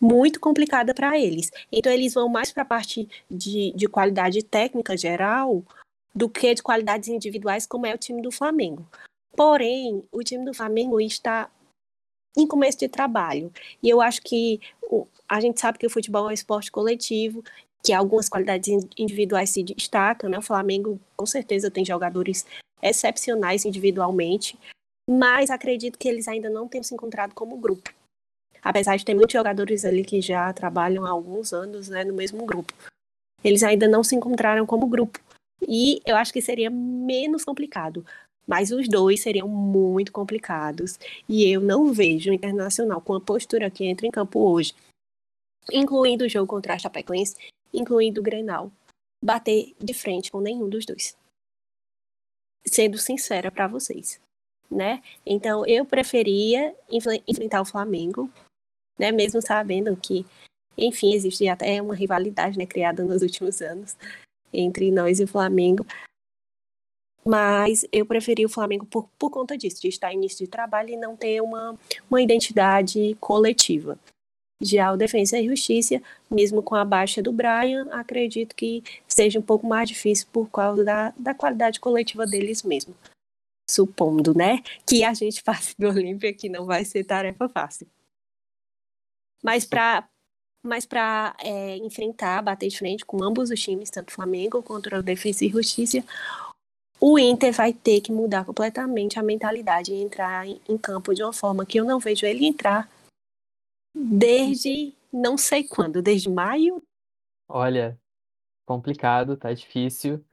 [0.00, 1.50] muito complicada para eles.
[1.72, 5.64] Então, eles vão mais para a parte de, de qualidade técnica geral
[6.14, 8.86] do que de qualidades individuais, como é o time do Flamengo.
[9.36, 11.50] Porém, o time do Flamengo está
[12.38, 13.52] em começo de trabalho.
[13.82, 14.60] E eu acho que
[15.28, 17.42] a gente sabe que o futebol é um esporte coletivo
[17.82, 20.38] que algumas qualidades individuais se destacam, né?
[20.38, 22.44] O Flamengo com certeza tem jogadores
[22.82, 24.58] excepcionais individualmente,
[25.08, 27.90] mas acredito que eles ainda não tenham se encontrado como grupo.
[28.62, 32.44] apesar de ter muitos jogadores ali que já trabalham há alguns anos né, no mesmo
[32.44, 32.74] grupo.
[33.42, 35.18] Eles ainda não se encontraram como grupo.
[35.66, 38.04] E eu acho que seria menos complicado.
[38.48, 40.98] Mas os dois seriam muito complicados.
[41.28, 44.74] E eu não vejo o Internacional com a postura que entra em campo hoje,
[45.70, 47.36] incluindo o jogo contra a Chapecoense,
[47.74, 48.72] incluindo o Grenal,
[49.22, 51.14] bater de frente com nenhum dos dois.
[52.64, 54.18] Sendo sincera para vocês,
[54.70, 55.02] né?
[55.26, 58.30] Então eu preferia enfrentar o Flamengo,
[58.98, 59.12] né?
[59.12, 60.24] Mesmo sabendo que,
[60.76, 63.96] enfim, existe até uma rivalidade, né, criada nos últimos anos
[64.52, 65.84] entre nós e o Flamengo.
[67.24, 70.90] Mas eu preferi o Flamengo por, por conta disso, de estar em início de trabalho
[70.90, 71.76] e não ter uma,
[72.10, 73.98] uma identidade coletiva.
[74.60, 79.42] Já o Defensa e Justiça, mesmo com a baixa do Brian, acredito que seja um
[79.42, 82.94] pouco mais difícil por causa da, da qualidade coletiva deles mesmo.
[83.70, 87.86] Supondo, né, que a gente passe do Olímpia, que não vai ser tarefa fácil.
[89.42, 90.08] Mas para
[90.60, 95.02] mas para é, enfrentar, bater de frente com ambos os times, tanto Flamengo contra o
[95.02, 96.04] Defensa e Justiça,
[97.00, 101.32] o Inter vai ter que mudar completamente a mentalidade e entrar em, campo de uma
[101.32, 102.90] forma que eu não vejo ele entrar
[103.94, 106.82] desde não sei quando, desde maio.
[107.48, 107.98] Olha,
[108.66, 110.24] complicado, tá difícil.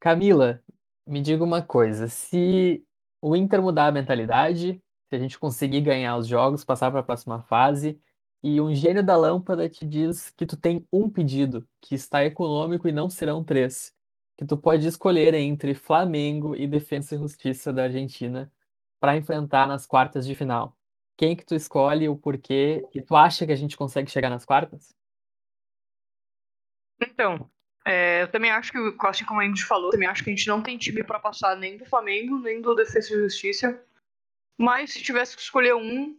[0.00, 0.62] Camila,
[1.06, 2.84] me diga uma coisa, se
[3.20, 7.04] o Inter mudar a mentalidade, se a gente conseguir ganhar os jogos, passar para a
[7.04, 8.00] próxima fase,
[8.42, 12.88] e um gênio da lâmpada te diz que tu tem um pedido, que está econômico
[12.88, 13.92] e não serão três,
[14.40, 18.50] que tu pode escolher entre Flamengo e Defensa e Justiça da Argentina
[18.98, 20.74] para enfrentar nas quartas de final.
[21.14, 24.46] Quem que tu escolhe, o porquê, e tu acha que a gente consegue chegar nas
[24.46, 24.96] quartas?
[27.02, 27.50] Então,
[27.84, 30.48] é, eu também acho que, assim como a gente falou, também acho que a gente
[30.48, 33.84] não tem time para passar nem do Flamengo, nem do Defesa e Justiça.
[34.58, 36.18] Mas se tivesse que escolher um,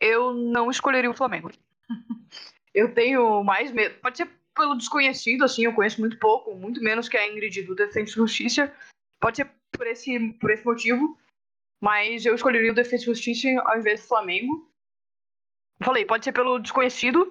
[0.00, 1.50] eu não escolheria o Flamengo.
[2.72, 3.98] eu tenho mais medo.
[3.98, 7.74] Pode ser pelo desconhecido, assim, eu conheço muito pouco, muito menos que a Ingrid do
[7.74, 8.74] Defesa e Justiça.
[9.20, 11.18] Pode ser por esse, por esse motivo,
[11.82, 14.70] mas eu escolheria o Defesa e Justiça ao invés do Flamengo.
[15.82, 17.30] Falei, pode ser pelo desconhecido,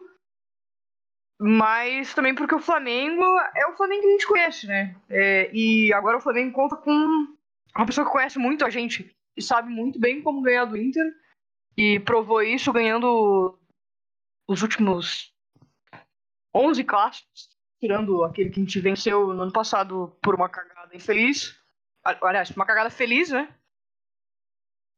[1.40, 3.24] mas também porque o Flamengo
[3.56, 4.96] é o Flamengo que a gente conhece, né?
[5.10, 6.92] É, e agora o Flamengo conta com
[7.76, 11.04] uma pessoa que conhece muito a gente e sabe muito bem como ganhar do Inter.
[11.76, 13.58] E provou isso ganhando
[14.48, 15.33] os últimos
[16.54, 21.58] 11 clássicos, tirando aquele que a gente venceu no ano passado por uma cagada infeliz.
[22.04, 23.54] Aliás, uma cagada feliz, né?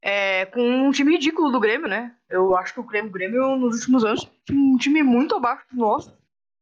[0.02, 2.16] É, com um time ridículo do Grêmio, né?
[2.30, 5.78] Eu acho que o Grêmio, o Grêmio nos últimos anos, um time muito abaixo do
[5.78, 6.16] nosso.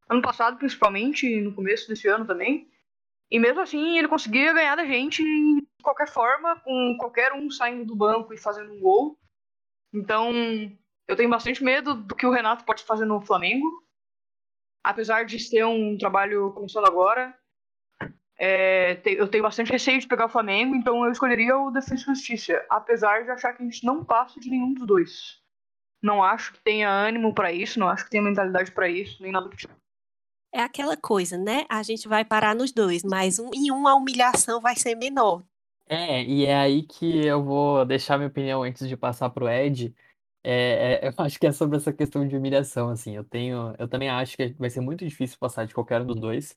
[0.09, 2.69] Ano passado, principalmente, no começo desse ano também.
[3.29, 7.83] E mesmo assim, ele conseguia ganhar da gente de qualquer forma, com qualquer um saindo
[7.83, 9.19] do banco e fazendo um gol.
[9.93, 10.31] Então,
[11.07, 13.82] eu tenho bastante medo do que o Renato pode fazer no Flamengo.
[14.83, 17.33] Apesar de ser um trabalho começando agora,
[18.37, 21.97] é, eu tenho bastante receio de pegar o Flamengo, então eu escolheria o Defesa e
[21.97, 25.41] Justiça, apesar de achar que a gente não passa de nenhum dos dois.
[26.01, 29.31] Não acho que tenha ânimo para isso, não acho que tenha mentalidade para isso, nem
[29.31, 29.73] nada do tipo.
[30.53, 31.65] É aquela coisa, né?
[31.69, 35.41] A gente vai parar nos dois, mas um, em um a humilhação vai ser menor.
[35.87, 39.95] É, e é aí que eu vou deixar minha opinião antes de passar pro Ed.
[40.43, 43.15] É, é, eu acho que é sobre essa questão de humilhação, assim.
[43.15, 46.19] Eu tenho, eu também acho que vai ser muito difícil passar de qualquer um dos
[46.19, 46.55] dois.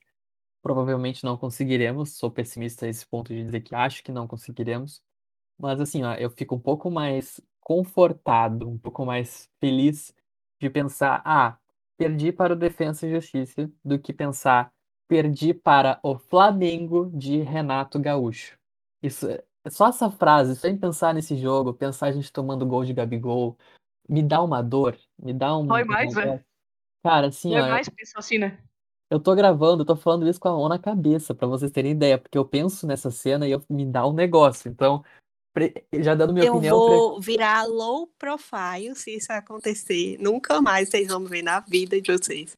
[0.61, 2.17] Provavelmente não conseguiremos.
[2.17, 5.01] Sou pessimista a esse ponto de dizer que acho que não conseguiremos.
[5.59, 10.13] Mas assim, ó, eu fico um pouco mais confortado, um pouco mais feliz
[10.59, 11.57] de pensar, ah,
[11.97, 14.71] perdi para o Defensa e Justiça, do que pensar,
[15.07, 18.57] perdi para o Flamengo de Renato Gaúcho.
[19.01, 22.93] Isso, é só essa frase, sem pensar nesse jogo, pensar a gente tomando gol de
[22.93, 23.57] Gabigol,
[24.07, 25.65] me dá uma dor, me dá um.
[25.65, 26.43] Dói mais, né?
[27.03, 28.59] Cara, assim, Dói ó, mais pensar assim, né?
[29.09, 31.91] eu tô gravando, eu tô falando isso com a mão na cabeça, pra vocês terem
[31.91, 34.69] ideia, porque eu penso nessa cena e eu, me dá um negócio.
[34.69, 35.03] Então,
[35.53, 40.17] pre- já dando minha Eu opinião, pre- vou virar low profile se isso acontecer.
[40.19, 42.57] Nunca mais vocês vão me ver na vida de vocês.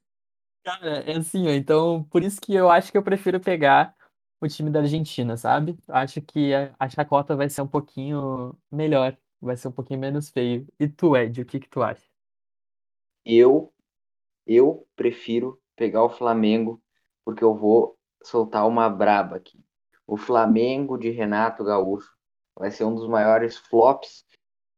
[0.64, 3.96] cara, é assim, ó, então, por isso que eu acho que eu prefiro pegar
[4.42, 5.78] o time da Argentina, sabe?
[5.88, 10.00] Eu Acho que a, a chacota vai ser um pouquinho melhor, vai ser um pouquinho
[10.00, 10.68] menos feio.
[10.80, 12.06] E tu, Ed, o que que tu acha?
[13.26, 13.74] Eu,
[14.46, 16.82] eu prefiro pegar o Flamengo,
[17.24, 19.64] porque eu vou soltar uma braba aqui.
[20.06, 22.12] O Flamengo de Renato Gaúcho
[22.56, 24.26] vai ser um dos maiores flops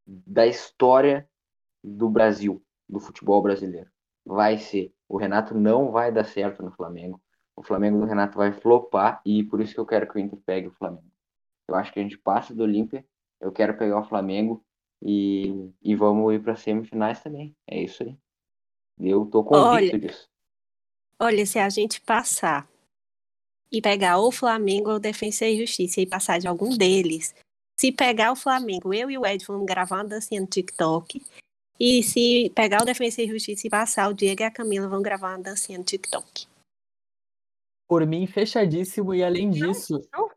[0.06, 1.28] da história
[1.82, 3.90] do Brasil, do futebol brasileiro.
[4.24, 4.94] Vai ser.
[5.08, 7.20] O Renato não vai dar certo no Flamengo.
[7.56, 10.38] O Flamengo do Renato vai flopar e por isso que eu quero que o Inter
[10.44, 11.10] pegue o Flamengo.
[11.68, 13.04] Eu acho que a gente passa do Olímpia.
[13.42, 14.64] Eu quero pegar o Flamengo
[15.02, 17.56] E, e vamos ir para semifinais também.
[17.66, 18.16] É isso aí.
[19.00, 20.28] Eu tô convicto Olha, disso.
[21.18, 22.68] olha, se a gente passar
[23.70, 27.34] e pegar ou o Flamengo ou o Defensa e Justiça e passar de algum deles,
[27.76, 31.20] se pegar o Flamengo, eu e o Ed vamos gravar uma dancinha no TikTok.
[31.80, 35.02] E se pegar o Defensa e Justiça e passar, o Diego e a Camila vão
[35.02, 36.46] gravar uma dancinha no TikTok.
[37.88, 39.12] Por mim, fechadíssimo.
[39.12, 40.30] E além Não, disso, não.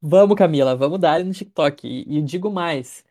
[0.00, 1.86] Vamos, Camila, vamos dar no TikTok.
[1.86, 3.04] E, e digo mais: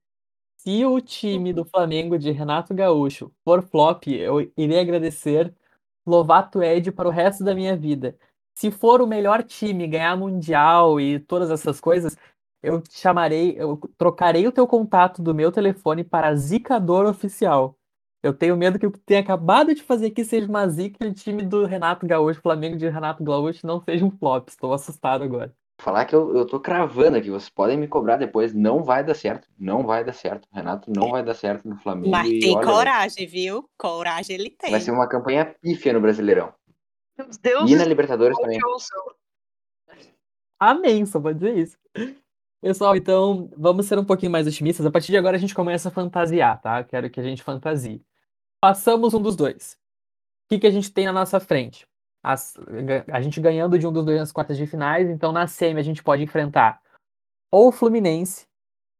[0.57, 5.53] se o time do Flamengo de Renato Gaúcho for flop, eu irei agradecer
[6.05, 8.17] Lovato Ed para o resto da minha vida.
[8.55, 12.17] Se for o melhor time, ganhar Mundial e todas essas coisas,
[12.61, 17.77] eu te chamarei, eu trocarei o teu contato do meu telefone para Zicador Oficial.
[18.23, 21.09] Eu tenho medo que o que tenha acabado de fazer aqui seja uma zica e
[21.09, 24.49] o time do Renato Gaúcho, Flamengo de Renato Gaúcho, não seja um flop.
[24.49, 25.55] Estou assustado agora.
[25.79, 29.13] Falar que eu, eu tô cravando aqui, vocês podem me cobrar depois, não vai dar
[29.13, 30.45] certo, não vai dar certo.
[30.51, 32.11] Renato não vai dar certo no Flamengo.
[32.11, 33.69] Mas tem olha, coragem, viu?
[33.77, 34.71] Coragem ele tem.
[34.71, 36.53] Vai ser uma campanha pífia no Brasileirão.
[37.41, 38.59] Deus E na Libertadores te também.
[38.65, 39.03] ouçam.
[40.59, 41.77] Amém, só vou dizer isso.
[42.61, 44.85] Pessoal, então vamos ser um pouquinho mais otimistas.
[44.85, 46.83] A partir de agora a gente começa a fantasiar, tá?
[46.83, 48.03] Quero que a gente fantasie.
[48.59, 49.77] Passamos um dos dois.
[50.45, 51.87] O que, que a gente tem na nossa frente?
[52.21, 52.55] As-
[53.11, 55.83] a gente ganhando de um dos dois nas quartas de finais, então na semi a
[55.83, 56.81] gente pode enfrentar
[57.51, 58.45] ou o Fluminense,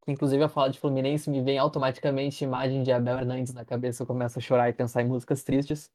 [0.04, 4.02] que inclusive a fala de Fluminense me vem automaticamente imagem de Abel Hernandes na cabeça,
[4.02, 5.92] eu começo a chorar e pensar em músicas tristes.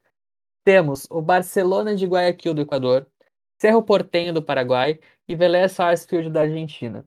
[0.65, 3.07] Temos o Barcelona de Guayaquil do Equador,
[3.61, 7.05] Cerro Porteño do Paraguai e Vélez Sarsfield da Argentina.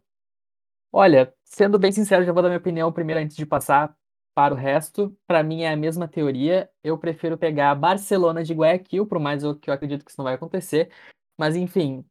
[0.92, 3.96] Olha, sendo bem sincero, já vou dar minha opinião primeiro antes de passar
[4.38, 5.18] para o resto.
[5.26, 6.70] Para mim é a mesma teoria.
[6.84, 10.36] Eu prefiro pegar Barcelona de Guayaquil, por mais que eu acredito que isso não vai
[10.36, 10.92] acontecer.
[11.36, 12.06] Mas enfim,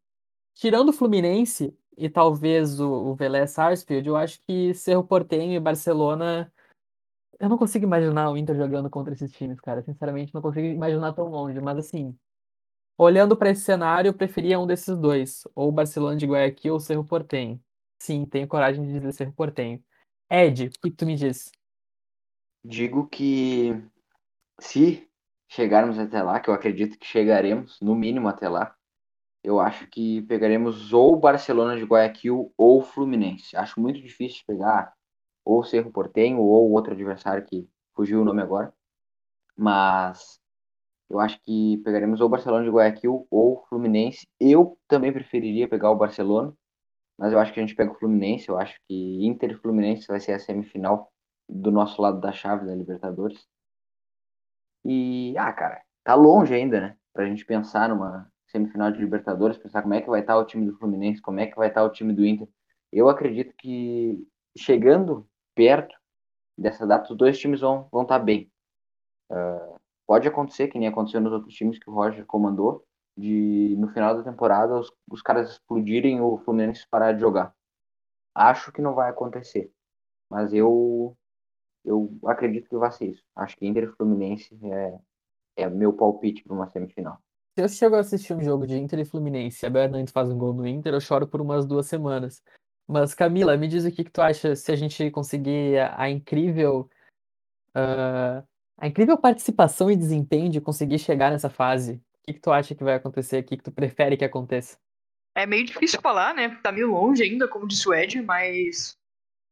[0.53, 5.61] tirando o Fluminense e talvez o, o Vélez Sarsfield, eu acho que Cerro Porteño e
[5.61, 6.53] Barcelona.
[7.39, 9.83] Eu não consigo imaginar o Inter jogando contra esses times, cara.
[9.83, 11.61] Sinceramente, não consigo imaginar tão longe.
[11.61, 12.19] Mas assim,
[12.99, 17.05] olhando para esse cenário, eu preferia um desses dois, ou Barcelona de Guayaquil ou Cerro
[17.05, 17.63] Porteño.
[18.03, 19.81] Sim, tenho coragem de dizer Cerro Porteño.
[20.29, 21.53] Ed, o que tu me diz?
[22.69, 23.81] Digo que
[24.59, 25.09] se
[25.49, 28.75] chegarmos até lá, que eu acredito que chegaremos, no mínimo até lá,
[29.43, 33.57] eu acho que pegaremos ou Barcelona de Guayaquil ou Fluminense.
[33.57, 34.93] Acho muito difícil pegar
[35.45, 38.75] ou Cerro Porteño ou outro adversário que fugiu o nome agora.
[39.57, 40.41] Mas
[41.09, 44.27] eu acho que pegaremos ou Barcelona de Guayaquil ou Fluminense.
[44.41, 46.53] Eu também preferiria pegar o Barcelona,
[47.17, 48.49] mas eu acho que a gente pega o Fluminense.
[48.49, 51.13] Eu acho que Inter e Fluminense vai ser a semifinal
[51.49, 53.47] do nosso lado da chave da Libertadores.
[54.85, 56.97] E, ah, cara, tá longe ainda, né?
[57.13, 60.67] Pra gente pensar numa semifinal de Libertadores, pensar como é que vai estar o time
[60.67, 62.49] do Fluminense, como é que vai estar o time do Inter.
[62.93, 65.95] Eu acredito que chegando perto
[66.57, 68.51] dessa data, os dois times vão vão estar bem.
[69.31, 72.85] Uh, pode acontecer, que nem aconteceu nos outros times que o Roger comandou,
[73.17, 77.55] de no final da temporada os, os caras explodirem o Fluminense parar de jogar.
[78.35, 79.73] Acho que não vai acontecer,
[80.31, 81.17] mas eu
[81.87, 83.23] eu acredito que vai ser isso.
[83.35, 84.99] Acho que Inter e Fluminense é,
[85.57, 87.19] é meu palpite para uma semifinal.
[87.55, 90.13] Se eu chego a assistir um jogo de Inter e Fluminense e a Abel Hernandes
[90.13, 92.43] faz um gol no Inter, eu choro por umas duas semanas.
[92.87, 96.11] Mas, Camila, me diz o que que tu acha se a gente conseguir a, a
[96.11, 96.89] incrível
[97.75, 98.43] ah,
[98.79, 101.95] a incrível participação e desempenho de conseguir chegar nessa fase.
[101.95, 103.43] O que que tu acha que vai acontecer?
[103.43, 104.79] O que que tu prefere que aconteça?
[105.35, 106.59] É meio difícil falar, né?
[106.63, 108.97] Tá meio longe ainda, como disse o Ed, mas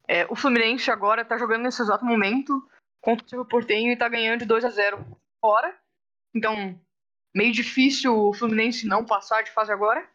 [0.06, 2.68] é, o Fluminense agora tá jogando nesse exato momento
[3.00, 5.04] contra o Cerro Porteño e tá ganhando de 2 a 0
[5.40, 5.78] fora.
[6.34, 6.78] Então,
[7.34, 10.08] meio difícil o Fluminense não passar de fase agora.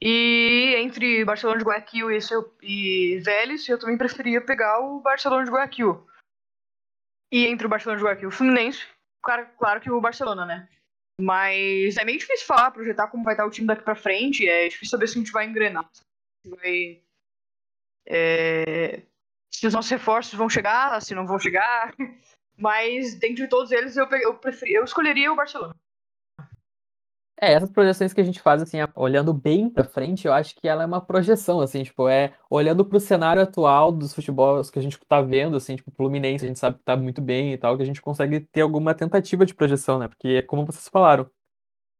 [0.00, 5.44] E entre Barcelona de Guayaquil e, seu, e Vélez, eu também preferia pegar o Barcelona
[5.44, 6.06] de Guayaquil.
[7.32, 8.86] E entre o Barcelona de Guayaquil e o Fluminense,
[9.22, 10.68] claro, claro que o Barcelona, né?
[11.20, 14.48] Mas é meio difícil falar, projetar como vai estar o time daqui pra frente.
[14.48, 15.88] É difícil saber se a gente vai engrenar.
[15.94, 17.02] Se vai.
[18.06, 19.02] É,
[19.50, 21.94] se os nossos reforços vão chegar, se não vão chegar.
[22.56, 25.74] Mas dentre todos eles, eu, eu, preferi, eu escolheria o Barcelona.
[27.40, 30.68] É, essas projeções que a gente faz, assim, olhando bem pra frente, eu acho que
[30.68, 34.82] ela é uma projeção, assim, tipo, é olhando pro cenário atual dos futebols que a
[34.82, 37.58] gente tá vendo, assim, tipo, o Fluminense, a gente sabe que tá muito bem e
[37.58, 40.06] tal, que a gente consegue ter alguma tentativa de projeção, né?
[40.06, 41.28] Porque, como vocês falaram,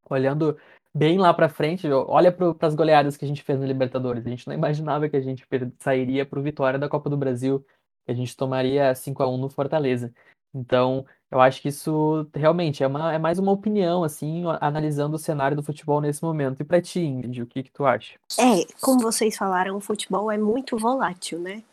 [0.09, 0.57] olhando
[0.95, 4.25] bem lá pra frente, olha para as goleadas que a gente fez na Libertadores.
[4.25, 5.47] A gente não imaginava que a gente
[5.81, 7.65] sairia pro Vitória da Copa do Brasil,
[8.05, 10.13] que a gente tomaria 5 a 1 no Fortaleza.
[10.55, 15.19] Então, eu acho que isso realmente é, uma, é mais uma opinião, assim, analisando o
[15.19, 16.61] cenário do futebol nesse momento.
[16.61, 18.15] E pra ti, Ingrid, o que que tu acha?
[18.39, 21.65] É, como vocês falaram, o futebol é muito volátil, né?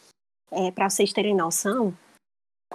[0.50, 1.94] É, para vocês terem noção,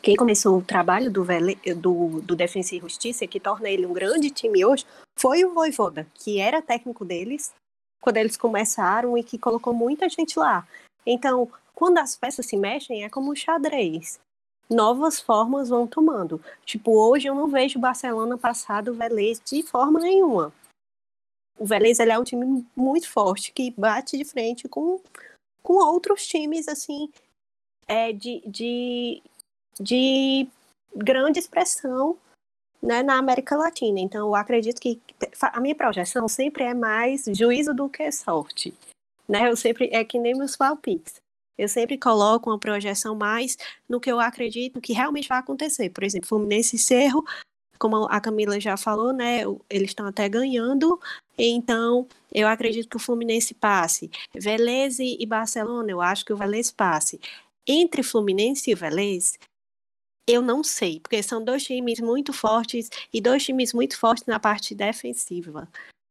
[0.02, 3.92] quem começou o trabalho do, Vele, do, do Defensa e Justiça, que torna ele um
[3.92, 4.84] grande time hoje,
[5.18, 7.52] foi o Voivoda, que era técnico deles
[8.00, 10.66] quando eles começaram e que colocou muita gente lá.
[11.04, 14.20] Então, quando as peças se mexem, é como um xadrez.
[14.68, 16.40] Novas formas vão tomando.
[16.64, 20.52] Tipo, hoje eu não vejo o Barcelona passar do Velez de forma nenhuma.
[21.58, 25.00] O Velez ele é um time muito forte que bate de frente com,
[25.62, 27.10] com outros times assim
[27.86, 29.22] é, de, de,
[29.80, 30.48] de
[30.94, 32.16] grande expressão
[32.82, 34.00] né, na América Latina.
[34.00, 35.00] Então, eu acredito que
[35.40, 38.74] a minha projeção sempre é mais juízo do que sorte.
[39.28, 39.50] Né?
[39.50, 41.14] Eu sempre é que nem meus palpites.
[41.58, 43.56] Eu sempre coloco uma projeção mais
[43.88, 45.90] no que eu acredito que realmente vai acontecer.
[45.90, 47.24] Por exemplo, Fluminense e Cerro,
[47.78, 49.42] como a Camila já falou, né?
[49.70, 51.00] Eles estão até ganhando.
[51.38, 54.10] Então, eu acredito que o Fluminense passe.
[54.34, 57.18] Velez e Barcelona, eu acho que o Velez passe.
[57.66, 59.38] Entre Fluminense e Velez,
[60.26, 64.40] eu não sei, porque são dois times muito fortes e dois times muito fortes na
[64.40, 65.68] parte defensiva.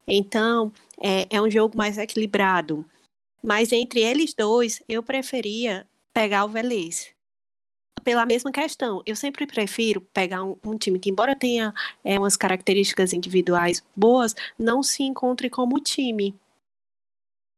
[0.08, 2.86] Então, é, é um jogo mais equilibrado.
[3.44, 7.14] Mas entre eles dois, eu preferia pegar o Velez.
[8.04, 12.38] Pela mesma questão, eu sempre prefiro pegar um, um time que, embora tenha é, umas
[12.38, 16.36] características individuais boas, não se encontre como time.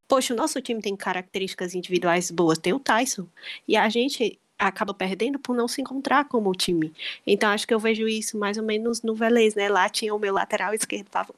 [0.08, 3.28] Poxa, o nosso time tem características individuais boas, tem o Tyson.
[3.68, 6.94] E a gente acaba perdendo por não se encontrar como time.
[7.26, 9.70] Então acho que eu vejo isso mais ou menos no Velez, né?
[9.70, 11.34] Lá tinha o meu lateral esquerdo, tava...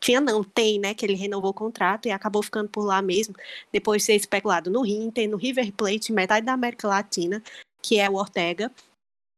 [0.00, 0.94] tinha não, tem, né?
[0.94, 3.34] Que ele renovou o contrato e acabou ficando por lá mesmo,
[3.72, 7.42] depois de ser especulado no Inter, no River Plate, metade da América Latina,
[7.82, 8.70] que é o Ortega.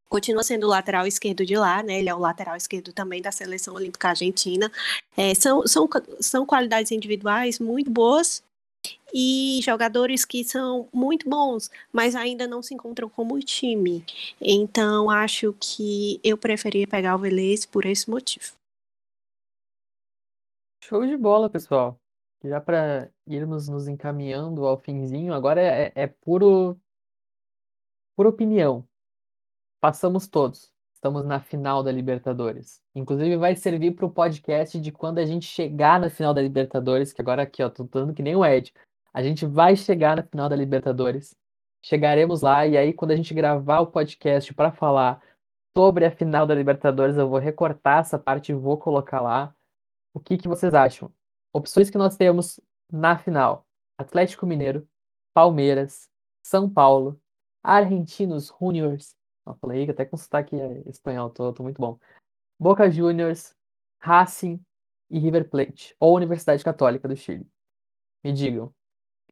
[0.09, 1.99] Continua sendo o lateral esquerdo de lá, né?
[1.99, 4.71] Ele é o lateral esquerdo também da seleção olímpica argentina.
[5.17, 5.89] É, são, são,
[6.21, 8.43] são qualidades individuais muito boas,
[9.13, 14.05] e jogadores que são muito bons, mas ainda não se encontram como time.
[14.41, 18.53] Então, acho que eu preferia pegar o Velez por esse motivo.
[20.83, 21.99] Show de bola, pessoal.
[22.43, 26.79] Já para irmos nos encaminhando ao finzinho, agora é, é puro,
[28.15, 28.87] por opinião.
[29.81, 30.74] Passamos todos.
[31.05, 32.81] Estamos na final da Libertadores.
[32.95, 37.13] Inclusive, vai servir para o podcast de quando a gente chegar na final da Libertadores,
[37.13, 38.73] que agora aqui, ó, tô dando que nem o Ed.
[39.13, 41.37] A gente vai chegar na final da Libertadores.
[41.83, 45.23] Chegaremos lá e aí quando a gente gravar o podcast para falar
[45.77, 49.55] sobre a final da Libertadores, eu vou recortar essa parte e vou colocar lá.
[50.15, 51.13] O que que vocês acham?
[51.53, 52.59] Opções que nós temos
[52.91, 53.67] na final:
[53.99, 54.89] Atlético Mineiro,
[55.35, 56.09] Palmeiras,
[56.43, 57.21] São Paulo,
[57.63, 59.15] Argentinos Juniors.
[59.61, 61.99] Falei até com sotaque espanhol, tô, tô muito bom.
[62.59, 63.55] Boca Juniors,
[64.01, 64.65] Racing
[65.11, 67.47] e River Plate, ou Universidade Católica do Chile.
[68.23, 68.73] Me digam,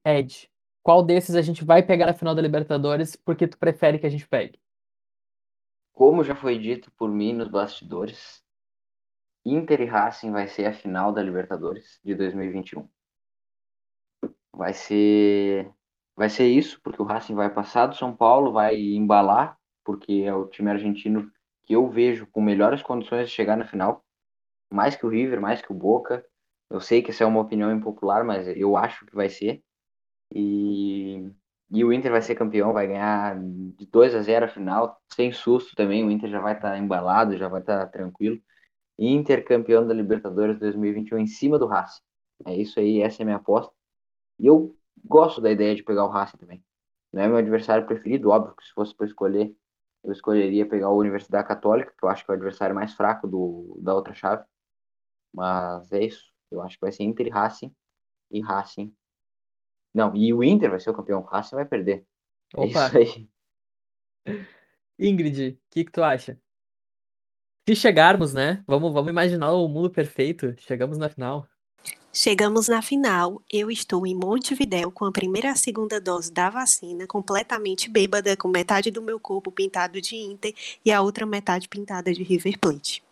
[0.05, 0.51] Ed,
[0.83, 4.11] qual desses a gente vai pegar na final da Libertadores porque tu prefere que a
[4.11, 4.61] gente pegue?
[5.93, 8.43] Como já foi dito por mim nos bastidores,
[9.45, 12.89] Inter e Racing vai ser a final da Libertadores de 2021.
[14.53, 15.73] Vai ser
[16.15, 20.35] vai ser isso, porque o Racing vai passar do São Paulo, vai embalar, porque é
[20.35, 21.31] o time argentino
[21.65, 24.05] que eu vejo com melhores condições de chegar na final,
[24.71, 26.25] mais que o River, mais que o Boca.
[26.71, 29.63] Eu sei que essa é uma opinião impopular, mas eu acho que vai ser.
[30.35, 31.31] E,
[31.71, 35.33] e o Inter vai ser campeão, vai ganhar de 2 a 0 a final, sem
[35.33, 36.05] susto também.
[36.05, 38.41] O Inter já vai estar tá embalado, já vai estar tá tranquilo.
[38.99, 42.03] Inter campeão da Libertadores 2021 em cima do Racing.
[42.47, 43.73] É isso aí, essa é a minha aposta.
[44.39, 46.65] E eu gosto da ideia de pegar o Racing também.
[47.13, 49.55] Não é meu adversário preferido, óbvio que se fosse para escolher,
[50.05, 53.27] eu escolheria pegar a Universidade Católica, que eu acho que é o adversário mais fraco
[53.27, 54.45] do, da outra chave.
[55.33, 56.33] Mas é isso.
[56.51, 57.75] Eu acho que vai ser Inter e Racing.
[58.31, 58.95] E Racing
[59.95, 61.21] não, e o Inter vai ser o campeão.
[61.21, 62.07] O Racing vai perder.
[62.57, 63.29] É isso aí.
[64.99, 66.39] Ingrid, o que, que tu acha?
[67.69, 68.63] Se chegarmos, né?
[68.67, 70.55] Vamos, vamos imaginar o mundo perfeito.
[70.59, 71.47] Chegamos na final.
[72.15, 73.41] Chegamos na final.
[73.51, 78.37] Eu estou em Montevidéu com a primeira e a segunda dose da vacina, completamente bêbada,
[78.37, 80.55] com metade do meu corpo pintado de Inter
[80.85, 83.03] e a outra metade pintada de River Plate.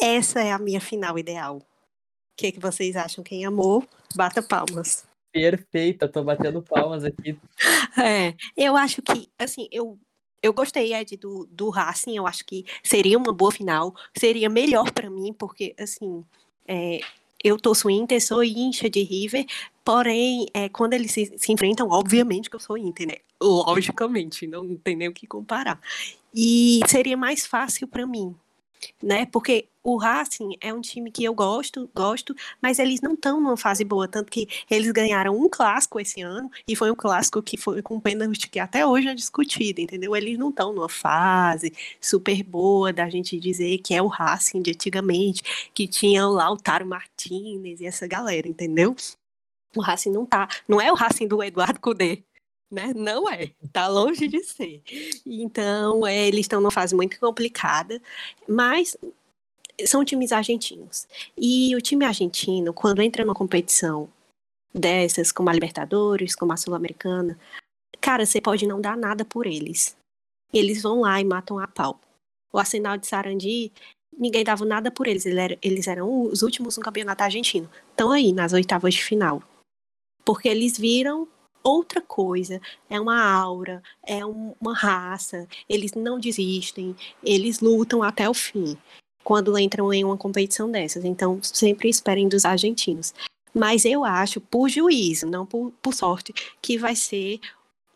[0.00, 1.58] Essa é a minha final ideal.
[1.58, 1.64] O
[2.36, 3.22] que, que vocês acham?
[3.22, 3.86] Quem amou,
[4.16, 5.06] bata palmas.
[5.30, 7.38] Perfeita, tô batendo palmas aqui.
[7.96, 9.96] É, eu acho que, assim, eu,
[10.42, 14.90] eu gostei, Ed, do, do Racing, eu acho que seria uma boa final, seria melhor
[14.90, 16.24] para mim, porque, assim,
[16.66, 16.98] é,
[17.44, 19.44] eu torço Inter, sou incha de River,
[19.84, 23.16] porém, é, quando eles se, se, enfrentam, obviamente que eu sou Inter, né?
[23.40, 25.78] Logicamente, não tem nem o que comparar.
[26.34, 28.34] E seria mais fácil para mim,
[29.02, 29.26] né?
[29.26, 33.56] Porque o Racing é um time que eu gosto, gosto, mas eles não estão numa
[33.56, 37.58] fase boa, tanto que eles ganharam um clássico esse ano e foi um clássico que
[37.58, 40.16] foi com pênalti que até hoje é discutido, entendeu?
[40.16, 41.70] Eles não estão numa fase
[42.00, 46.86] super boa da gente dizer que é o Racing de antigamente, que tinha o Lautaro
[46.86, 48.96] Martinez e essa galera, entendeu?
[49.76, 52.22] O Racing não tá, não é o Racing do Eduardo Cudê,
[52.70, 52.92] né?
[52.94, 54.82] Não é, tá longe de ser.
[55.26, 58.00] Então, é, eles estão numa fase muito complicada,
[58.48, 58.96] mas
[59.86, 61.06] são times argentinos.
[61.36, 64.08] E o time argentino, quando entra numa competição
[64.72, 67.38] dessas, como a Libertadores, como a Sul-Americana,
[68.00, 69.96] cara, você pode não dar nada por eles.
[70.52, 72.00] Eles vão lá e matam a pau.
[72.52, 73.72] O Arsenal de Sarandi,
[74.16, 75.26] ninguém dava nada por eles.
[75.26, 77.68] Eles eram os últimos no campeonato argentino.
[77.90, 79.42] Estão aí nas oitavas de final.
[80.24, 81.28] Porque eles viram
[81.62, 82.60] outra coisa,
[82.90, 88.76] é uma aura, é um, uma raça, eles não desistem, eles lutam até o fim
[89.24, 91.04] quando entram em uma competição dessas.
[91.04, 93.14] Então, sempre esperem dos argentinos.
[93.52, 97.40] Mas eu acho, por juízo, não por, por sorte, que vai ser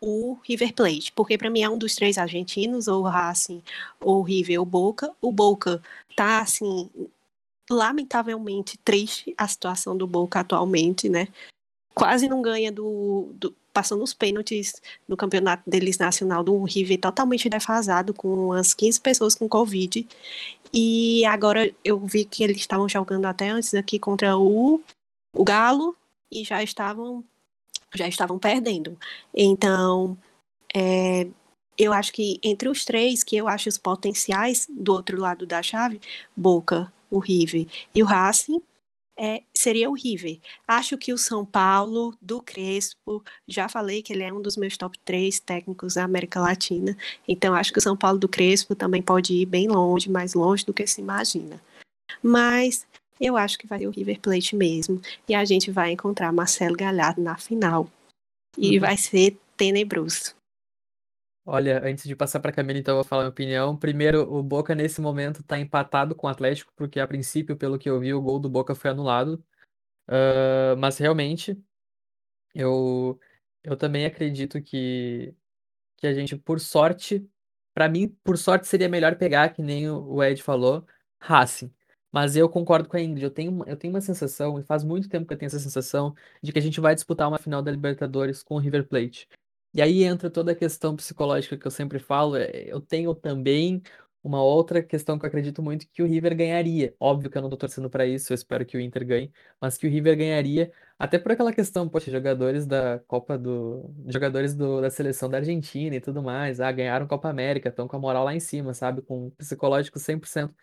[0.01, 3.61] o River Plate, porque para mim é um dos três argentinos, ou Racing,
[3.99, 5.13] ou River, ou Boca.
[5.21, 5.81] O Boca
[6.15, 6.89] tá assim
[7.69, 11.27] lamentavelmente triste a situação do Boca atualmente, né?
[11.93, 14.73] Quase não ganha do, do passando os pênaltis
[15.07, 20.05] no campeonato deles nacional do River totalmente defasado com umas 15 pessoas com Covid
[20.73, 24.81] e agora eu vi que eles estavam jogando até antes aqui contra o,
[25.33, 25.95] o Galo
[26.29, 27.23] e já estavam
[27.95, 28.97] já estavam perdendo.
[29.33, 30.17] Então,
[30.75, 31.25] é,
[31.77, 35.63] eu acho que entre os três, que eu acho os potenciais do outro lado da
[35.63, 36.01] chave,
[36.35, 37.65] Boca, o River
[37.95, 38.61] e o Racing,
[39.19, 40.39] é, seria o River.
[40.65, 44.77] Acho que o São Paulo, do Crespo, já falei que ele é um dos meus
[44.77, 46.95] top 3 técnicos da América Latina,
[47.27, 50.65] então acho que o São Paulo do Crespo também pode ir bem longe, mais longe
[50.65, 51.61] do que se imagina.
[52.23, 52.87] Mas
[53.19, 56.77] eu acho que vai ser o River Plate mesmo, e a gente vai encontrar Marcelo
[56.77, 57.89] Galhardo na final.
[58.57, 58.81] E uhum.
[58.81, 60.33] vai ser tenebroso.
[61.51, 63.75] Olha, antes de passar para a Camila, então, eu vou falar minha opinião.
[63.75, 67.89] Primeiro, o Boca nesse momento está empatado com o Atlético, porque a princípio, pelo que
[67.89, 69.43] eu vi, o gol do Boca foi anulado.
[70.07, 71.59] Uh, mas realmente,
[72.53, 73.19] eu,
[73.63, 75.35] eu também acredito que,
[75.97, 77.27] que a gente, por sorte,
[77.73, 80.85] para mim, por sorte, seria melhor pegar, que nem o Ed falou,
[81.19, 81.73] Racing.
[82.11, 85.09] Mas eu concordo com a Ingrid, eu tenho, eu tenho uma sensação, e faz muito
[85.09, 87.71] tempo que eu tenho essa sensação, de que a gente vai disputar uma final da
[87.71, 89.27] Libertadores com o River Plate.
[89.73, 92.35] E aí entra toda a questão psicológica que eu sempre falo.
[92.35, 93.81] É, eu tenho também
[94.23, 96.93] uma outra questão que eu acredito muito que o River ganharia.
[96.99, 99.77] Óbvio que eu não tô torcendo para isso, eu espero que o Inter ganhe, mas
[99.77, 103.93] que o River ganharia, até por aquela questão, poxa, jogadores da Copa do.
[104.07, 107.95] Jogadores do, da seleção da Argentina e tudo mais, ah, ganharam Copa América, estão com
[107.95, 109.01] a moral lá em cima, sabe?
[109.01, 110.53] Com o psicológico 100%.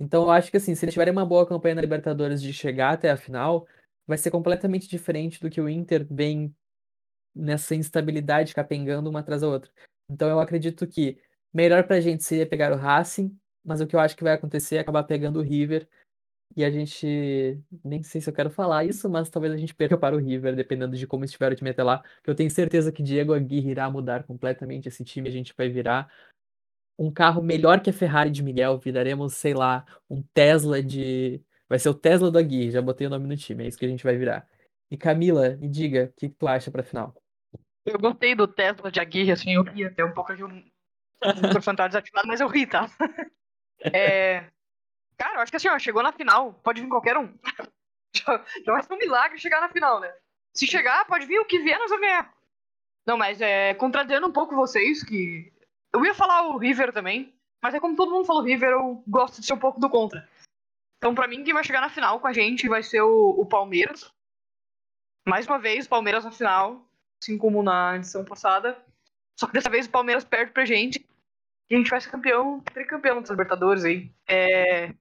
[0.00, 2.92] Então eu acho que assim, se eles tiverem uma boa campanha na Libertadores de chegar
[2.94, 3.66] até a final,
[4.06, 6.54] vai ser completamente diferente do que o Inter vem
[7.36, 9.70] nessa instabilidade capengando uma atrás da outra.
[10.10, 11.18] Então eu acredito que
[11.52, 14.76] melhor pra gente seria pegar o Racing, mas o que eu acho que vai acontecer
[14.76, 15.88] é acabar pegando o River.
[16.56, 17.60] E a gente.
[17.84, 20.56] Nem sei se eu quero falar isso, mas talvez a gente perca para o River,
[20.56, 22.02] dependendo de como estiver o time até lá.
[22.22, 25.28] Que eu tenho certeza que Diego Aguirre irá mudar completamente esse time.
[25.28, 26.10] A gente vai virar
[26.98, 28.78] um carro melhor que a Ferrari de Miguel.
[28.78, 31.42] Viraremos, sei lá, um Tesla de.
[31.68, 33.84] Vai ser o Tesla do Aguirre, já botei o nome no time, é isso que
[33.84, 34.48] a gente vai virar.
[34.90, 37.12] E Camila, me diga, o que, que tu acha pra final?
[37.86, 40.48] Eu gostei do Tesla de Aguirre, assim, eu ri até um pouco de um,
[41.42, 42.90] microfone desativado, mas eu ri, tá?
[43.80, 44.50] É...
[45.16, 47.32] Cara, eu acho que assim, ó, chegou na final, pode vir qualquer um.
[48.12, 50.12] já, já vai ser um milagre chegar na final, né?
[50.52, 52.34] Se chegar, pode vir o que vier, nós vamos ganhar.
[53.06, 55.52] Não, mas é, contradizendo um pouco vocês, que
[55.92, 59.40] eu ia falar o River também, mas é como todo mundo falou River, eu gosto
[59.40, 60.28] de ser um pouco do contra.
[60.98, 63.46] Então, pra mim, quem vai chegar na final com a gente vai ser o, o
[63.46, 64.10] Palmeiras.
[65.28, 66.85] Mais uma vez, Palmeiras na final
[67.22, 68.76] assim como na edição passada.
[69.38, 71.06] Só que dessa vez o Palmeiras perde pra gente.
[71.68, 74.10] E a gente vai ser campeão, tricampeão dos Libertadores aí.
[74.28, 74.94] É...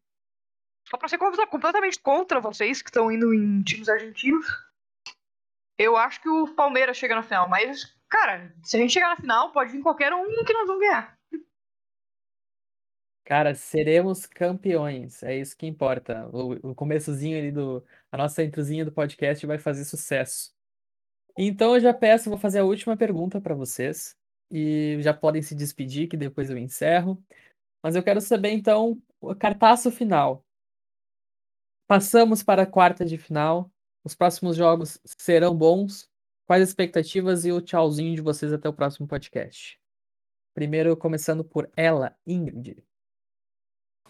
[0.88, 4.46] Só pra ser completamente contra vocês que estão indo em times argentinos.
[5.78, 9.18] Eu acho que o Palmeiras chega na final, mas, cara, se a gente chegar na
[9.18, 11.18] final, pode vir qualquer um que nós vamos ganhar.
[13.26, 16.30] Cara, seremos campeões, é isso que importa.
[16.32, 17.84] O, o começozinho ali do.
[18.12, 20.55] A nossa introzinha do podcast vai fazer sucesso.
[21.38, 24.16] Então eu já peço, vou fazer a última pergunta para vocês
[24.50, 27.22] e já podem se despedir, que depois eu encerro.
[27.84, 30.44] Mas eu quero saber então o cartaço final.
[31.88, 33.70] Passamos para a quarta de final.
[34.04, 36.10] Os próximos jogos serão bons.
[36.48, 39.80] Quais as expectativas e o tchauzinho de vocês até o próximo podcast?
[40.54, 42.82] Primeiro, começando por ela, Ingrid.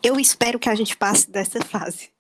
[0.04, 2.15] eu espero que a gente passe dessa fase.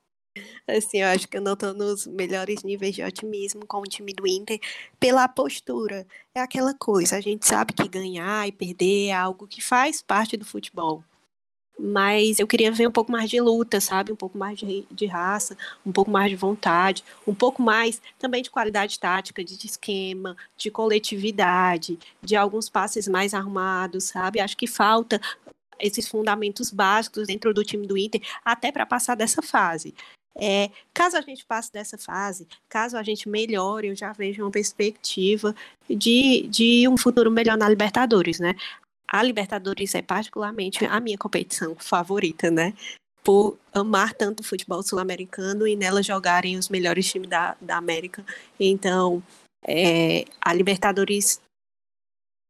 [0.67, 4.13] Assim, eu acho que eu não estou nos melhores níveis de otimismo com o time
[4.13, 4.59] do Inter
[4.99, 6.05] pela postura.
[6.33, 10.35] É aquela coisa, a gente sabe que ganhar e perder é algo que faz parte
[10.35, 11.03] do futebol.
[11.77, 14.11] Mas eu queria ver um pouco mais de luta, sabe?
[14.11, 18.41] Um pouco mais de, de raça, um pouco mais de vontade, um pouco mais também
[18.41, 24.39] de qualidade tática, de esquema, de coletividade, de alguns passes mais arrumados, sabe?
[24.39, 25.19] Acho que falta
[25.77, 29.93] esses fundamentos básicos dentro do time do Inter até para passar dessa fase.
[30.37, 34.51] É, caso a gente passe dessa fase, caso a gente melhore, eu já vejo uma
[34.51, 35.55] perspectiva
[35.89, 38.53] de, de um futuro melhor na Libertadores, né?
[39.07, 42.73] A Libertadores é particularmente a minha competição favorita, né?
[43.23, 48.25] Por amar tanto o futebol sul-americano e nela jogarem os melhores times da, da América.
[48.59, 49.23] Então,
[49.65, 51.39] é, a Libertadores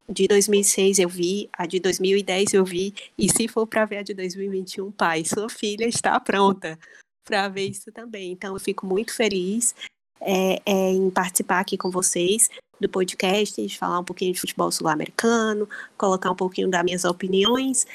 [0.10, 4.04] de 2006 eu vi, a de 2010 eu vi, e se for para ver a
[4.04, 6.80] de 2021, pai, sua filha está pronta
[7.26, 8.32] para ver isso também.
[8.32, 9.76] Então eu fico muito feliz
[10.22, 12.50] é, é, em participar aqui com vocês
[12.80, 15.68] do podcast, de falar um pouquinho de futebol sul-americano,
[15.98, 17.86] colocar um pouquinho das minhas opiniões.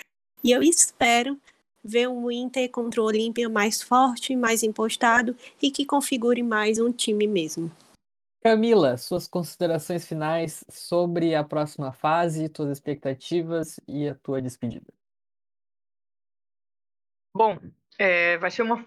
[0.43, 1.39] E eu espero
[1.83, 6.93] ver um Inter contra o Olímpia mais forte, mais impostado e que configure mais um
[6.93, 7.70] time mesmo.
[8.43, 14.87] Camila, suas considerações finais sobre a próxima fase, suas expectativas e a tua despedida.
[17.37, 17.59] Bom,
[17.99, 18.85] é, vai ser uma,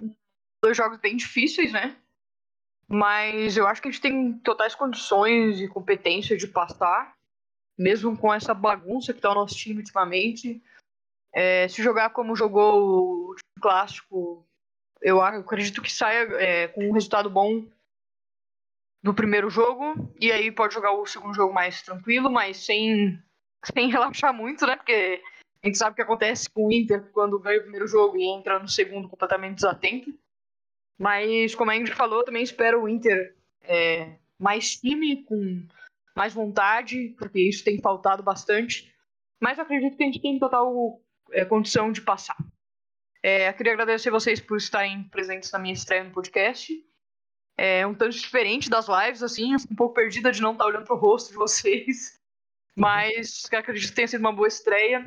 [0.64, 1.98] dois jogos bem difíceis, né?
[2.88, 7.16] Mas eu acho que a gente tem totais condições e competência de passar,
[7.78, 10.64] mesmo com essa bagunça que tá o nosso time ultimamente.
[11.34, 14.48] É, se jogar como jogou o clássico,
[15.02, 17.66] eu acredito que saia é, com um resultado bom
[19.04, 23.22] no primeiro jogo, e aí pode jogar o segundo jogo mais tranquilo, mas sem,
[23.66, 24.78] sem relaxar muito, né?
[24.78, 25.22] Porque
[25.62, 28.24] a gente sabe o que acontece com o Inter quando ganha o primeiro jogo e
[28.24, 30.23] entra no segundo completamente desatento.
[30.98, 35.66] Mas, como a Ingrid falou, também espero o Inter é, mais time, com
[36.16, 38.94] mais vontade, porque isso tem faltado bastante.
[39.42, 42.38] Mas acredito que a gente tem total é, condição de passar.
[43.22, 46.72] É, eu queria agradecer vocês por estarem presentes na minha estreia no podcast
[47.58, 50.96] é um tanto diferente das lives, assim, um pouco perdida de não estar olhando pro
[50.96, 52.20] rosto de vocês.
[52.76, 55.04] Mas acredito que tenha sido uma boa estreia.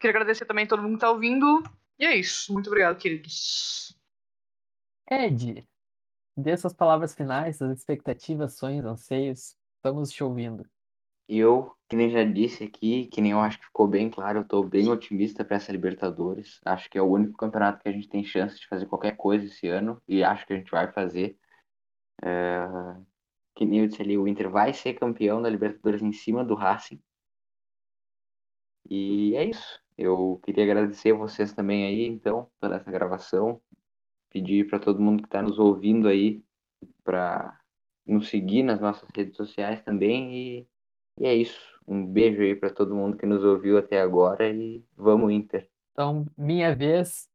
[0.00, 1.62] Queria agradecer também a todo mundo que está ouvindo.
[1.98, 2.52] E é isso.
[2.52, 3.93] Muito obrigado, queridos.
[5.10, 5.68] Ed,
[6.36, 9.56] dê suas palavras finais, suas expectativas, sonhos, anseios.
[9.76, 10.66] Estamos te ouvindo.
[11.28, 14.42] Eu, que nem já disse aqui, que nem eu acho que ficou bem claro, eu
[14.42, 16.60] estou bem otimista para essa Libertadores.
[16.64, 19.46] Acho que é o único campeonato que a gente tem chance de fazer qualquer coisa
[19.46, 21.38] esse ano e acho que a gente vai fazer.
[22.22, 22.66] É,
[23.54, 26.54] que nem eu disse ali, o Inter vai ser campeão da Libertadores em cima do
[26.54, 27.00] Racing.
[28.88, 29.80] E é isso.
[29.96, 33.62] Eu queria agradecer vocês também aí, então, pela essa gravação.
[34.34, 36.42] Pedir para todo mundo que está nos ouvindo aí
[37.04, 37.56] para
[38.04, 40.34] nos seguir nas nossas redes sociais também.
[40.34, 40.68] E,
[41.20, 41.58] e é isso.
[41.86, 45.70] Um beijo aí para todo mundo que nos ouviu até agora e vamos Inter.
[45.92, 47.28] Então, minha vez,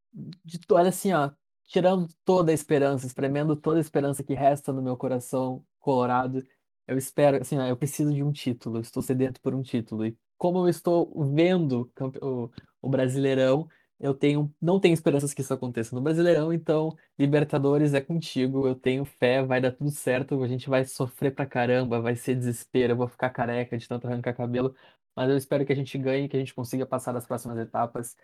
[0.43, 1.31] de, olha assim, ó,
[1.65, 6.43] tirando toda a esperança, espremendo toda a esperança que resta no meu coração colorado,
[6.85, 10.05] eu espero, assim, eu preciso de um título, estou sedento por um título.
[10.05, 11.89] E como eu estou vendo
[12.21, 12.49] o,
[12.81, 13.69] o Brasileirão,
[13.99, 18.75] eu tenho, não tenho esperanças que isso aconteça no Brasileirão, então Libertadores é contigo, eu
[18.75, 22.93] tenho fé, vai dar tudo certo, a gente vai sofrer pra caramba, vai ser desespero,
[22.93, 24.73] eu vou ficar careca de tanto arrancar cabelo,
[25.15, 28.15] mas eu espero que a gente ganhe, que a gente consiga passar das próximas etapas.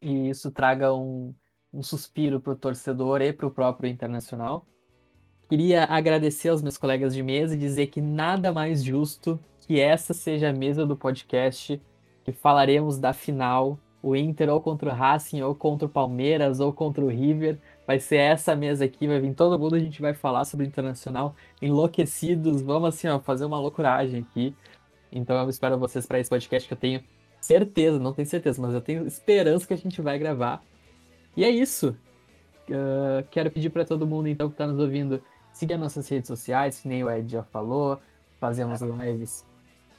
[0.00, 1.34] E isso traga um,
[1.72, 4.66] um suspiro para o torcedor e para o próprio Internacional.
[5.48, 10.12] Queria agradecer aos meus colegas de mesa e dizer que nada mais justo que essa
[10.12, 11.80] seja a mesa do podcast
[12.24, 16.72] que falaremos da final, o Inter ou contra o Racing, ou contra o Palmeiras, ou
[16.72, 17.58] contra o River.
[17.86, 20.68] Vai ser essa mesa aqui, vai vir todo mundo, a gente vai falar sobre o
[20.68, 24.54] Internacional, enlouquecidos, vamos assim, ó, fazer uma loucuragem aqui.
[25.10, 27.02] Então eu espero vocês para esse podcast que eu tenho
[27.40, 30.62] certeza, não tenho certeza, mas eu tenho esperança que a gente vai gravar
[31.36, 31.96] e é isso.
[32.68, 35.22] Uh, quero pedir para todo mundo então que está nos ouvindo
[35.52, 37.98] seguir as nossas redes sociais, que nem o Ed já falou.
[38.38, 39.44] Fazemos lives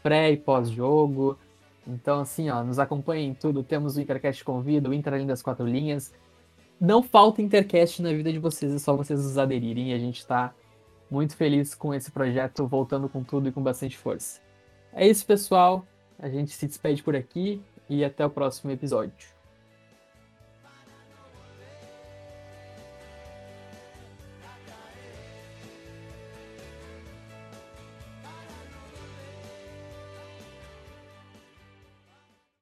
[0.02, 1.38] pré e pós-jogo.
[1.88, 3.64] Então, assim, ó, nos acompanhem em tudo.
[3.64, 6.14] Temos o Intercast Convida, o Inter Além das Quatro Linhas.
[6.80, 9.94] Não falta Intercast na vida de vocês, é só vocês nos aderirem.
[9.94, 10.54] A gente está
[11.10, 14.42] muito feliz com esse projeto voltando com tudo e com bastante força.
[14.92, 15.86] É isso, pessoal.
[16.18, 19.34] A gente se despede por aqui e até o próximo episódio.